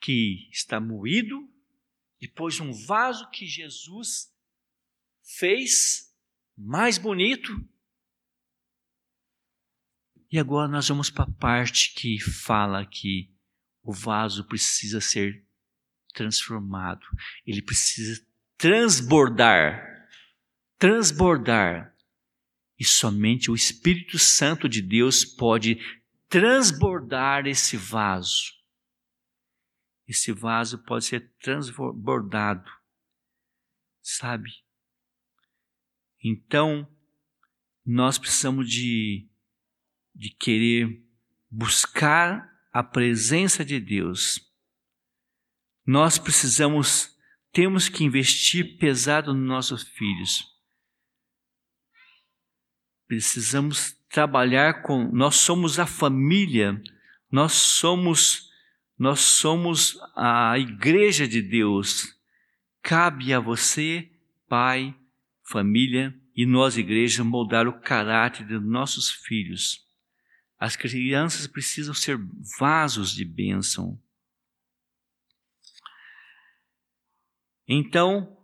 que 0.00 0.48
está 0.50 0.80
moído, 0.80 1.46
depois 2.18 2.58
um 2.60 2.72
vaso 2.72 3.28
que 3.28 3.44
Jesus 3.44 4.30
fez 5.22 6.14
mais 6.56 6.98
bonito. 6.98 7.52
E 10.30 10.38
agora 10.38 10.68
nós 10.68 10.88
vamos 10.88 11.10
para 11.10 11.24
a 11.24 11.32
parte 11.32 11.94
que 11.94 12.20
fala 12.20 12.86
que 12.86 13.34
o 13.82 13.92
vaso 13.92 14.46
precisa 14.46 15.00
ser 15.00 15.44
transformado, 16.12 17.06
ele 17.46 17.62
precisa 17.62 18.24
transbordar. 18.56 20.08
Transbordar. 20.78 21.94
E 22.78 22.84
somente 22.84 23.50
o 23.50 23.54
Espírito 23.54 24.18
Santo 24.18 24.68
de 24.68 24.80
Deus 24.80 25.24
pode 25.24 25.78
transbordar 26.28 27.46
esse 27.46 27.76
vaso. 27.76 28.52
Esse 30.06 30.32
vaso 30.32 30.82
pode 30.84 31.04
ser 31.04 31.32
transbordado, 31.38 32.70
sabe? 34.02 34.50
Então, 36.22 36.86
nós 37.84 38.18
precisamos 38.18 38.68
de, 38.68 39.26
de 40.14 40.30
querer 40.30 41.02
buscar 41.50 42.48
a 42.72 42.82
presença 42.82 43.64
de 43.64 43.80
Deus. 43.80 44.40
Nós 45.86 46.18
precisamos, 46.18 47.16
temos 47.52 47.88
que 47.88 48.04
investir 48.04 48.78
pesado 48.78 49.34
nos 49.34 49.48
nossos 49.48 49.82
filhos. 49.82 50.44
Precisamos 53.08 53.92
trabalhar 54.08 54.82
com, 54.82 55.10
nós 55.10 55.36
somos 55.36 55.78
a 55.78 55.86
família, 55.86 56.80
nós 57.30 57.52
somos 57.52 58.50
nós 59.00 59.20
somos 59.20 59.98
a 60.14 60.58
igreja 60.58 61.26
de 61.26 61.40
Deus. 61.40 62.14
Cabe 62.82 63.32
a 63.32 63.40
você, 63.40 64.10
pai, 64.46 64.94
família 65.50 66.14
e 66.34 66.46
nós, 66.46 66.78
igreja, 66.78 67.24
moldar 67.24 67.66
o 67.66 67.80
caráter 67.80 68.46
de 68.46 68.58
nossos 68.58 69.10
filhos. 69.10 69.86
As 70.58 70.76
crianças 70.76 71.46
precisam 71.46 71.92
ser 71.92 72.18
vasos 72.58 73.12
de 73.12 73.24
bênção. 73.24 74.00
Então, 77.66 78.36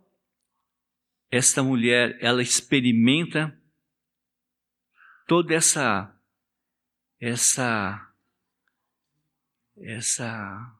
esta 1.29 1.61
mulher, 1.63 2.17
ela 2.21 2.41
experimenta 2.41 3.57
toda 5.27 5.53
essa 5.53 6.13
essa 7.19 8.13
essa 9.75 10.79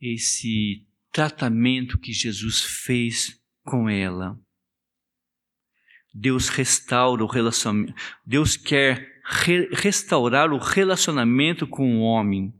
esse 0.00 0.86
tratamento 1.10 1.98
que 1.98 2.12
Jesus 2.12 2.60
fez 2.60 3.40
com 3.64 3.88
ela. 3.88 4.38
Deus 6.12 6.48
restaura 6.48 7.24
o 7.24 7.26
relacionamento. 7.26 7.94
Deus 8.24 8.56
quer 8.56 9.22
re 9.24 9.68
restaurar 9.72 10.52
o 10.52 10.58
relacionamento 10.58 11.66
com 11.66 11.98
o 11.98 12.00
homem. 12.00 12.52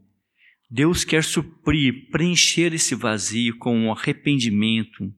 Deus 0.69 1.03
quer 1.03 1.23
suprir, 1.23 2.09
preencher 2.09 2.73
esse 2.73 2.95
vazio 2.95 3.57
com 3.57 3.87
o 3.87 3.91
arrependimento, 3.91 5.13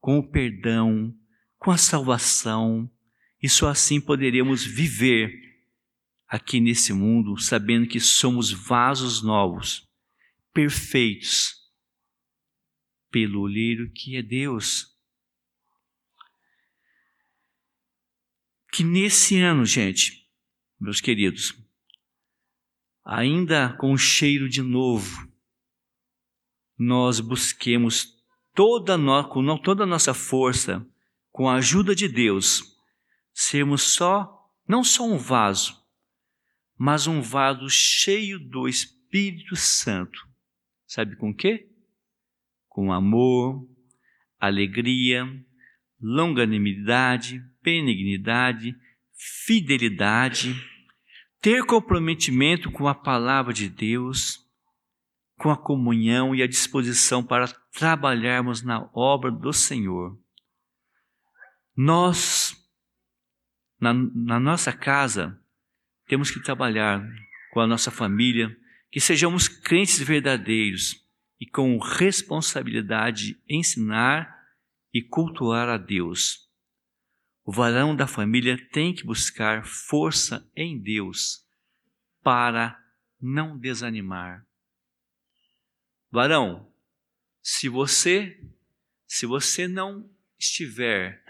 com 0.00 0.18
o 0.18 0.22
perdão, 0.22 1.12
com 1.58 1.70
a 1.72 1.76
salvação. 1.76 2.88
E 3.42 3.48
só 3.48 3.68
assim 3.68 4.00
poderemos 4.00 4.64
viver 4.64 5.32
aqui 6.28 6.60
nesse 6.60 6.92
mundo, 6.92 7.36
sabendo 7.36 7.88
que 7.88 7.98
somos 7.98 8.52
vasos 8.52 9.22
novos, 9.22 9.88
perfeitos, 10.54 11.56
pelo 13.10 13.40
olheiro 13.40 13.90
que 13.92 14.16
é 14.16 14.22
Deus. 14.22 14.91
Que 18.72 18.82
nesse 18.82 19.38
ano, 19.38 19.66
gente, 19.66 20.26
meus 20.80 20.98
queridos, 20.98 21.54
ainda 23.04 23.76
com 23.76 23.92
o 23.92 23.98
cheiro 23.98 24.48
de 24.48 24.62
novo, 24.62 25.30
nós 26.78 27.20
busquemos 27.20 28.16
toda, 28.54 28.96
no, 28.96 29.28
com 29.28 29.58
toda 29.58 29.84
a 29.84 29.86
nossa 29.86 30.14
força, 30.14 30.88
com 31.30 31.50
a 31.50 31.56
ajuda 31.56 31.94
de 31.94 32.08
Deus, 32.08 32.62
sermos 33.34 33.82
só, 33.82 34.50
não 34.66 34.82
só 34.82 35.04
um 35.04 35.18
vaso, 35.18 35.78
mas 36.74 37.06
um 37.06 37.20
vaso 37.20 37.68
cheio 37.68 38.38
do 38.38 38.66
Espírito 38.66 39.54
Santo. 39.54 40.18
Sabe 40.86 41.14
com 41.16 41.34
quê? 41.34 41.70
Com 42.70 42.90
amor, 42.90 43.68
alegria, 44.40 45.26
longanimidade, 46.00 47.51
benignidade, 47.62 48.76
fidelidade, 49.46 50.54
ter 51.40 51.64
comprometimento 51.64 52.70
com 52.70 52.86
a 52.88 52.94
palavra 52.94 53.52
de 53.52 53.68
Deus, 53.68 54.38
com 55.36 55.50
a 55.50 55.56
comunhão 55.56 56.34
e 56.34 56.42
a 56.42 56.46
disposição 56.46 57.24
para 57.24 57.48
trabalharmos 57.72 58.62
na 58.62 58.88
obra 58.94 59.30
do 59.30 59.52
Senhor. 59.52 60.18
Nós, 61.76 62.54
na, 63.80 63.92
na 63.92 64.38
nossa 64.38 64.72
casa, 64.72 65.40
temos 66.06 66.30
que 66.30 66.42
trabalhar 66.42 67.02
com 67.52 67.60
a 67.60 67.66
nossa 67.66 67.90
família, 67.90 68.56
que 68.90 69.00
sejamos 69.00 69.48
crentes 69.48 69.98
verdadeiros 69.98 71.02
e 71.40 71.46
com 71.46 71.78
responsabilidade 71.78 73.36
ensinar 73.48 74.32
e 74.92 75.02
cultuar 75.02 75.68
a 75.68 75.76
Deus. 75.76 76.41
O 77.44 77.52
varão 77.52 77.94
da 77.94 78.06
família 78.06 78.56
tem 78.70 78.94
que 78.94 79.04
buscar 79.04 79.66
força 79.66 80.48
em 80.54 80.78
Deus 80.80 81.44
para 82.22 82.80
não 83.20 83.58
desanimar. 83.58 84.46
Varão, 86.10 86.72
se 87.42 87.68
você 87.68 88.38
se 89.06 89.26
você 89.26 89.68
não 89.68 90.08
estiver 90.38 91.22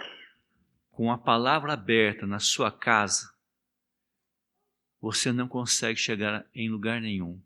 com 0.93 1.11
a 1.11 1.19
palavra 1.19 1.73
aberta 1.73 2.27
na 2.27 2.39
sua 2.39 2.71
casa, 2.71 3.33
você 5.01 5.33
não 5.33 5.49
consegue 5.49 5.99
chegar 5.99 6.47
em 6.55 6.71
lugar 6.71 7.01
nenhum. 7.01 7.43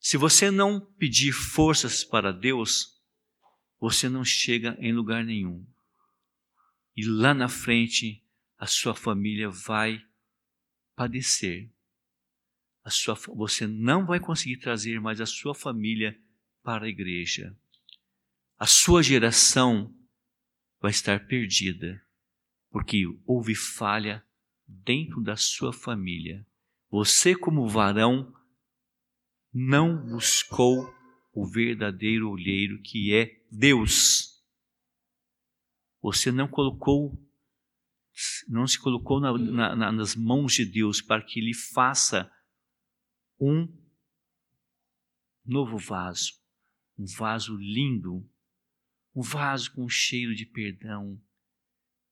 Se 0.00 0.16
você 0.16 0.50
não 0.50 0.80
pedir 0.80 1.32
forças 1.32 2.02
para 2.02 2.32
Deus, 2.32 2.98
você 3.78 4.08
não 4.08 4.24
chega 4.24 4.74
em 4.80 4.92
lugar 4.92 5.22
nenhum. 5.22 5.66
E 6.98 7.04
lá 7.04 7.32
na 7.32 7.48
frente, 7.48 8.24
a 8.58 8.66
sua 8.66 8.92
família 8.92 9.48
vai 9.48 10.04
padecer. 10.96 11.70
A 12.82 12.90
sua, 12.90 13.14
você 13.36 13.68
não 13.68 14.04
vai 14.04 14.18
conseguir 14.18 14.56
trazer 14.56 15.00
mais 15.00 15.20
a 15.20 15.26
sua 15.26 15.54
família 15.54 16.20
para 16.60 16.86
a 16.86 16.88
igreja. 16.88 17.56
A 18.58 18.66
sua 18.66 19.00
geração 19.00 19.94
vai 20.80 20.90
estar 20.90 21.24
perdida, 21.28 22.04
porque 22.68 23.04
houve 23.24 23.54
falha 23.54 24.26
dentro 24.66 25.22
da 25.22 25.36
sua 25.36 25.72
família. 25.72 26.44
Você, 26.90 27.32
como 27.32 27.68
varão, 27.68 28.34
não 29.54 30.04
buscou 30.04 30.92
o 31.32 31.46
verdadeiro 31.46 32.28
olheiro 32.28 32.82
que 32.82 33.14
é 33.14 33.40
Deus. 33.52 34.27
Você 36.00 36.30
não 36.30 36.48
colocou 36.48 37.28
não 38.48 38.66
se 38.66 38.78
colocou 38.80 39.20
na, 39.20 39.76
na, 39.76 39.92
nas 39.92 40.16
mãos 40.16 40.54
de 40.54 40.64
Deus 40.64 41.00
para 41.00 41.22
que 41.22 41.38
Ele 41.38 41.54
faça 41.54 42.30
um 43.38 43.68
novo 45.44 45.78
vaso, 45.78 46.32
um 46.98 47.06
vaso 47.06 47.56
lindo, 47.56 48.28
um 49.14 49.22
vaso 49.22 49.72
com 49.72 49.88
cheiro 49.88 50.34
de 50.34 50.44
perdão. 50.44 51.20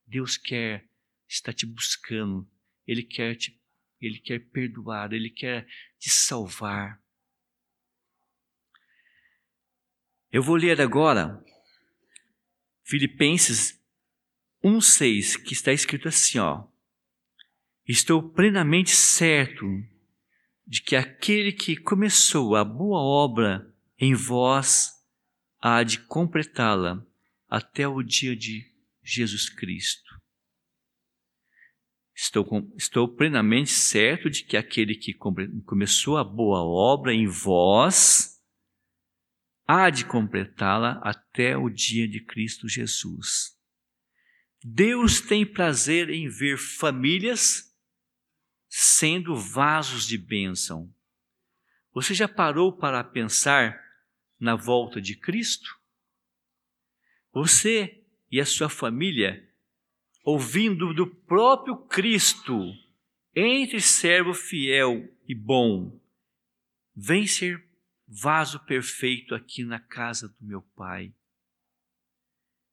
Deus 0.06 0.36
quer 0.36 0.88
estar 1.28 1.52
te 1.52 1.66
buscando, 1.66 2.48
Ele 2.86 3.02
quer 3.02 3.34
te, 3.34 3.60
Ele 4.00 4.20
quer 4.20 4.38
perdoar, 4.50 5.12
Ele 5.12 5.30
quer 5.30 5.66
te 5.98 6.08
salvar. 6.08 7.02
Eu 10.30 10.42
vou 10.42 10.56
ler 10.56 10.80
agora 10.80 11.42
Filipenses 12.88 13.82
1,6, 14.62 15.42
que 15.42 15.52
está 15.52 15.72
escrito 15.72 16.06
assim: 16.06 16.38
ó, 16.38 16.68
Estou 17.84 18.30
plenamente 18.30 18.90
certo 18.90 19.66
de 20.64 20.80
que 20.82 20.94
aquele 20.94 21.50
que 21.50 21.76
começou 21.76 22.54
a 22.54 22.64
boa 22.64 23.00
obra 23.00 23.74
em 23.98 24.14
vós 24.14 24.92
há 25.60 25.82
de 25.82 25.98
completá-la 25.98 27.04
até 27.48 27.88
o 27.88 28.02
dia 28.04 28.36
de 28.36 28.72
Jesus 29.02 29.48
Cristo. 29.48 30.14
Estou, 32.14 32.46
estou 32.76 33.08
plenamente 33.08 33.70
certo 33.70 34.30
de 34.30 34.44
que 34.44 34.56
aquele 34.56 34.94
que 34.94 35.12
começou 35.64 36.16
a 36.16 36.22
boa 36.22 36.60
obra 36.62 37.12
em 37.12 37.26
vós 37.26 38.35
há 39.66 39.90
de 39.90 40.04
completá-la 40.04 41.00
até 41.02 41.56
o 41.56 41.68
dia 41.68 42.06
de 42.06 42.20
Cristo 42.20 42.68
Jesus. 42.68 43.56
Deus 44.62 45.20
tem 45.20 45.44
prazer 45.44 46.10
em 46.10 46.28
ver 46.28 46.56
famílias 46.56 47.74
sendo 48.68 49.34
vasos 49.34 50.06
de 50.06 50.18
bênção. 50.18 50.92
Você 51.92 52.14
já 52.14 52.28
parou 52.28 52.72
para 52.72 53.02
pensar 53.02 53.80
na 54.38 54.54
volta 54.54 55.00
de 55.00 55.16
Cristo? 55.16 55.78
Você 57.32 58.04
e 58.30 58.40
a 58.40 58.44
sua 58.44 58.68
família, 58.68 59.48
ouvindo 60.24 60.92
do 60.92 61.06
próprio 61.06 61.76
Cristo, 61.86 62.72
entre 63.34 63.80
servo 63.80 64.34
fiel 64.34 65.08
e 65.28 65.34
bom, 65.34 66.00
vem 66.94 67.26
ser 67.26 67.66
vaso 68.06 68.64
perfeito 68.64 69.34
aqui 69.34 69.64
na 69.64 69.80
casa 69.80 70.28
do 70.28 70.44
meu 70.44 70.62
Pai. 70.62 71.14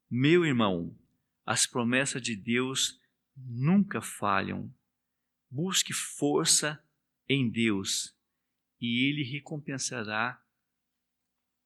Meu 0.10 0.46
irmão, 0.46 0.98
as 1.46 1.66
promessas 1.66 2.22
de 2.22 2.36
Deus 2.36 3.02
nunca 3.36 4.02
falham. 4.02 4.74
Busque 5.50 5.94
força 5.94 6.84
em 7.28 7.50
Deus 7.50 8.16
e 8.80 9.08
Ele 9.08 9.24
recompensará 9.24 10.44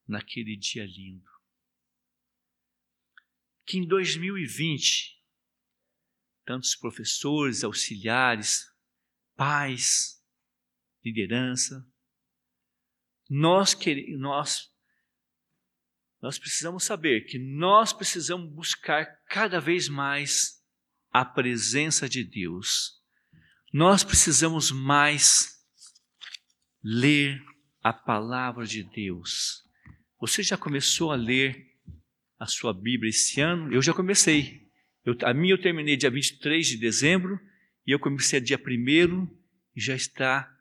naquele 0.07 0.55
dia 0.55 0.85
lindo. 0.85 1.29
Que 3.65 3.77
em 3.77 3.85
2020, 3.85 5.21
tantos 6.45 6.75
professores, 6.75 7.63
auxiliares, 7.63 8.73
pais, 9.35 10.23
liderança, 11.03 11.85
nós, 13.29 13.77
nós 14.17 14.69
nós 16.21 16.39
precisamos 16.39 16.83
saber 16.83 17.25
que 17.25 17.37
nós 17.37 17.93
precisamos 17.93 18.51
buscar 18.51 19.05
cada 19.29 19.59
vez 19.59 19.87
mais 19.87 20.61
a 21.11 21.23
presença 21.23 22.09
de 22.09 22.23
Deus. 22.23 22.93
Nós 23.71 24.03
precisamos 24.03 24.71
mais 24.71 25.63
ler 26.83 27.39
a 27.83 27.93
palavra 27.93 28.65
de 28.65 28.83
Deus. 28.83 29.63
Você 30.19 30.41
já 30.41 30.57
começou 30.57 31.11
a 31.11 31.15
ler 31.15 31.77
a 32.39 32.47
sua 32.47 32.73
Bíblia 32.73 33.09
esse 33.09 33.39
ano? 33.39 33.71
Eu 33.71 33.81
já 33.81 33.93
comecei. 33.93 34.67
Eu, 35.05 35.15
a 35.21 35.33
minha 35.33 35.53
eu 35.53 35.61
terminei 35.61 35.95
dia 35.95 36.09
23 36.09 36.67
de 36.67 36.77
dezembro 36.77 37.39
e 37.85 37.91
eu 37.91 37.99
comecei 37.99 38.41
dia 38.41 38.57
1 38.57 39.27
e 39.75 39.79
já 39.79 39.95
está, 39.95 40.51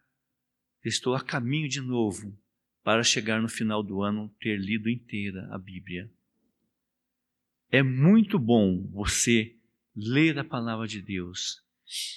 estou 0.84 1.14
a 1.14 1.24
caminho 1.24 1.68
de 1.68 1.80
novo 1.80 2.38
para 2.86 3.02
chegar 3.02 3.42
no 3.42 3.48
final 3.48 3.82
do 3.82 4.00
ano 4.00 4.32
ter 4.38 4.56
lido 4.56 4.88
inteira 4.88 5.48
a 5.50 5.58
Bíblia. 5.58 6.08
É 7.68 7.82
muito 7.82 8.38
bom 8.38 8.88
você 8.92 9.56
ler 9.92 10.38
a 10.38 10.44
palavra 10.44 10.86
de 10.86 11.02
Deus. 11.02 11.64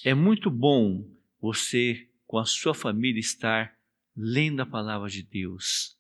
É 0.05 0.13
muito 0.13 0.51
bom 0.51 1.03
você, 1.41 2.07
com 2.28 2.38
a 2.38 2.45
sua 2.45 2.76
família, 2.76 3.20
estar 3.20 3.76
lendo 4.15 4.61
a 4.61 4.65
palavra 4.65 5.09
de 5.09 5.24
Deus. 5.24 5.97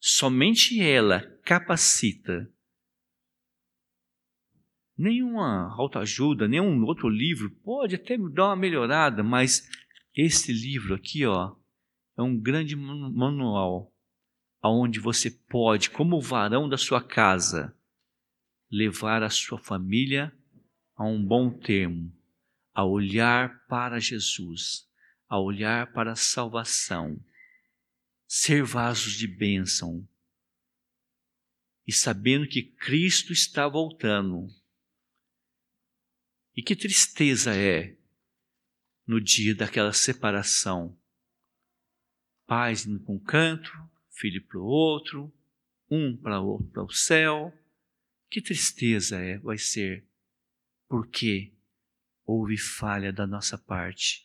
Somente 0.00 0.82
ela 0.82 1.20
capacita. 1.44 2.50
Nenhuma 4.98 5.72
autoajuda, 5.72 6.48
nenhum 6.48 6.82
outro 6.82 7.08
livro 7.08 7.48
pode 7.62 7.94
até 7.94 8.18
dar 8.18 8.46
uma 8.46 8.56
melhorada, 8.56 9.22
mas 9.22 9.70
esse 10.16 10.52
livro 10.52 10.96
aqui, 10.96 11.24
ó, 11.24 11.54
é 12.16 12.22
um 12.22 12.38
grande 12.38 12.76
manual 12.76 13.92
aonde 14.60 14.98
você 14.98 15.30
pode, 15.30 15.90
como 15.90 16.20
varão 16.20 16.68
da 16.68 16.78
sua 16.78 17.02
casa, 17.02 17.76
levar 18.70 19.22
a 19.22 19.28
sua 19.28 19.58
família 19.58 20.34
a 20.96 21.04
um 21.04 21.22
bom 21.22 21.50
termo, 21.50 22.10
a 22.72 22.84
olhar 22.84 23.66
para 23.66 24.00
Jesus, 24.00 24.88
a 25.28 25.38
olhar 25.38 25.92
para 25.92 26.12
a 26.12 26.16
salvação, 26.16 27.22
ser 28.26 28.62
vasos 28.62 29.14
de 29.14 29.26
bênção 29.26 30.08
e 31.86 31.92
sabendo 31.92 32.48
que 32.48 32.62
Cristo 32.62 33.32
está 33.32 33.68
voltando. 33.68 34.48
E 36.56 36.62
que 36.62 36.74
tristeza 36.74 37.54
é 37.54 37.98
no 39.06 39.20
dia 39.20 39.54
daquela 39.54 39.92
separação 39.92 40.98
pais 42.46 42.86
indo 42.86 43.00
para 43.00 43.14
um 43.14 43.18
canto, 43.18 43.70
filho 44.10 44.42
para 44.46 44.58
o 44.58 44.64
outro, 44.64 45.32
um 45.90 46.16
para 46.16 46.40
o 46.40 46.46
outro 46.46 46.66
para 46.68 46.84
o 46.84 46.90
céu. 46.90 47.52
Que 48.30 48.40
tristeza 48.40 49.18
é, 49.18 49.38
vai 49.38 49.58
ser, 49.58 50.04
porque 50.88 51.52
houve 52.24 52.56
falha 52.56 53.12
da 53.12 53.26
nossa 53.26 53.56
parte. 53.56 54.24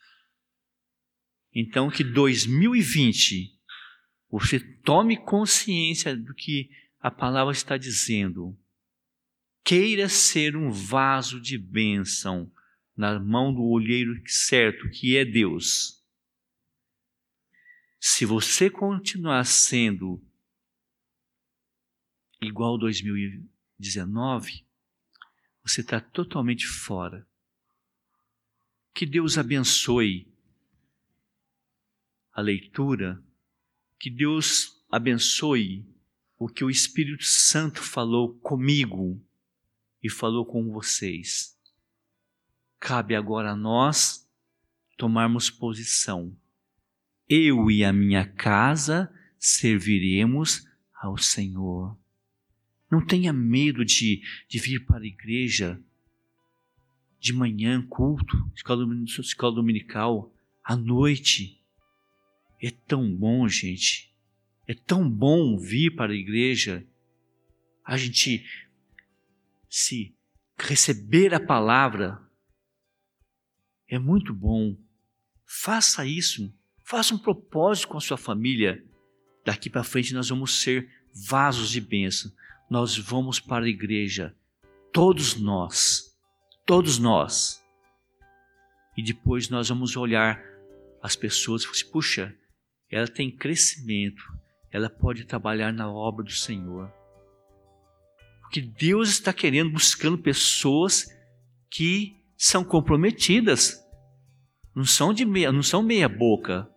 Então, 1.54 1.90
que 1.90 2.04
2020 2.04 3.58
você 4.30 4.60
tome 4.60 5.18
consciência 5.18 6.16
do 6.16 6.34
que 6.34 6.70
a 7.00 7.10
palavra 7.10 7.52
está 7.52 7.78
dizendo. 7.78 8.58
Queira 9.64 10.08
ser 10.08 10.56
um 10.56 10.72
vaso 10.72 11.42
de 11.42 11.58
bênção 11.58 12.52
na 12.96 13.20
mão 13.20 13.54
do 13.54 13.64
olheiro 13.64 14.20
certo, 14.28 14.90
que 14.90 15.18
é 15.18 15.26
Deus 15.26 15.99
se 18.00 18.26
você 18.26 18.70
continuar 18.70 19.44
sendo 19.46 20.24
igual 22.42 22.78
2019, 22.78 24.66
você 25.62 25.82
está 25.82 26.00
totalmente 26.00 26.66
fora. 26.66 27.28
Que 28.94 29.06
Deus 29.06 29.38
abençoe 29.38 30.34
a 32.32 32.40
leitura, 32.40 33.22
que 34.00 34.10
Deus 34.10 34.82
abençoe 34.90 35.86
o 36.38 36.48
que 36.48 36.64
o 36.64 36.70
Espírito 36.70 37.26
Santo 37.26 37.84
falou 37.84 38.40
comigo 38.40 39.22
e 40.02 40.10
falou 40.10 40.46
com 40.46 40.72
vocês. 40.72 41.60
Cabe 42.80 43.14
agora 43.14 43.52
a 43.52 43.56
nós 43.58 44.26
tomarmos 44.96 45.50
posição 45.50 46.39
eu 47.30 47.70
e 47.70 47.86
a 47.86 47.94
minha 47.94 48.26
casa 48.26 49.14
serviremos 49.38 50.68
ao 51.00 51.16
Senhor. 51.16 51.96
Não 52.92 53.06
tenha 53.06 53.32
medo 53.32 53.86
de, 53.86 54.24
de 54.48 54.58
vir 54.58 54.84
para 54.86 55.04
a 55.04 55.08
igreja 55.08 55.80
de 57.20 57.32
manhã, 57.32 57.86
culto, 57.86 58.36
escola, 58.56 58.86
escola 59.06 59.56
dominical, 59.56 60.34
à 60.64 60.76
noite. 60.76 61.62
É 62.62 62.72
tão 62.72 63.16
bom, 63.16 63.48
gente. 63.48 64.12
É 64.68 64.74
tão 64.74 65.10
bom 65.10 65.58
vir 65.58 65.96
para 65.96 66.14
a 66.14 66.16
igreja. 66.16 66.86
A 67.86 67.96
gente 67.96 68.44
se 69.70 70.16
receber 70.58 71.34
a 71.34 71.40
palavra. 71.40 72.20
É 73.88 74.00
muito 74.00 74.34
bom. 74.34 74.76
Faça 75.46 76.06
isso. 76.06 76.54
Faça 76.90 77.14
um 77.14 77.20
propósito 77.20 77.90
com 77.90 78.00
a 78.00 78.02
sua 78.02 78.18
família. 78.18 78.84
Daqui 79.46 79.70
para 79.70 79.84
frente 79.84 80.12
nós 80.12 80.28
vamos 80.28 80.60
ser 80.60 80.90
vasos 81.14 81.70
de 81.70 81.80
bênção. 81.80 82.32
Nós 82.68 82.98
vamos 82.98 83.40
para 83.40 83.66
a 83.66 83.70
igreja. 83.70 84.36
Todos 84.92 85.36
nós, 85.36 86.18
todos 86.66 86.98
nós, 86.98 87.64
E 88.98 89.04
depois 89.04 89.50
nós 89.50 89.70
vamos 89.70 89.96
olhar 89.96 90.44
as 91.00 91.16
pessoas 91.16 91.62
e 91.62 91.66
falar 91.66 91.78
assim, 91.78 91.92
puxa, 91.92 92.36
ela 92.90 93.08
tem 93.08 93.30
crescimento, 93.30 94.24
ela 94.72 94.90
pode 94.90 95.26
trabalhar 95.26 95.72
na 95.72 95.90
obra 95.90 96.26
do 96.26 96.32
Senhor. 96.32 96.92
Porque 98.42 98.60
Deus 98.62 99.10
está 99.10 99.32
querendo, 99.32 99.70
buscando 99.70 100.18
pessoas 100.18 101.08
que 101.70 102.16
são 102.36 102.64
comprometidas, 102.64 103.80
não 104.76 104.84
são 104.84 105.14
de 105.14 105.24
meia, 105.24 105.52
não 105.52 105.64
são 105.64 105.84
meia 105.84 106.10
boca, 106.10 106.68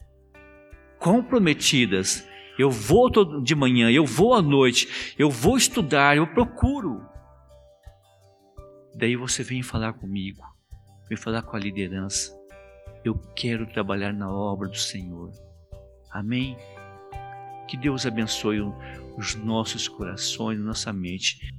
comprometidas. 1.02 2.26
Eu 2.56 2.70
vou 2.70 3.10
de 3.42 3.54
manhã, 3.54 3.90
eu 3.90 4.06
vou 4.06 4.34
à 4.34 4.40
noite, 4.40 5.14
eu 5.18 5.28
vou 5.28 5.56
estudar, 5.56 6.16
eu 6.16 6.26
procuro. 6.26 7.02
Daí 8.94 9.16
você 9.16 9.42
vem 9.42 9.62
falar 9.62 9.94
comigo, 9.94 10.42
vem 11.08 11.16
falar 11.16 11.42
com 11.42 11.56
a 11.56 11.60
liderança. 11.60 12.38
Eu 13.04 13.18
quero 13.34 13.66
trabalhar 13.66 14.12
na 14.12 14.30
obra 14.30 14.68
do 14.68 14.76
Senhor. 14.76 15.32
Amém? 16.10 16.56
Que 17.66 17.76
Deus 17.76 18.06
abençoe 18.06 18.60
os 19.16 19.34
nossos 19.34 19.88
corações, 19.88 20.60
nossa 20.60 20.92
mente. 20.92 21.52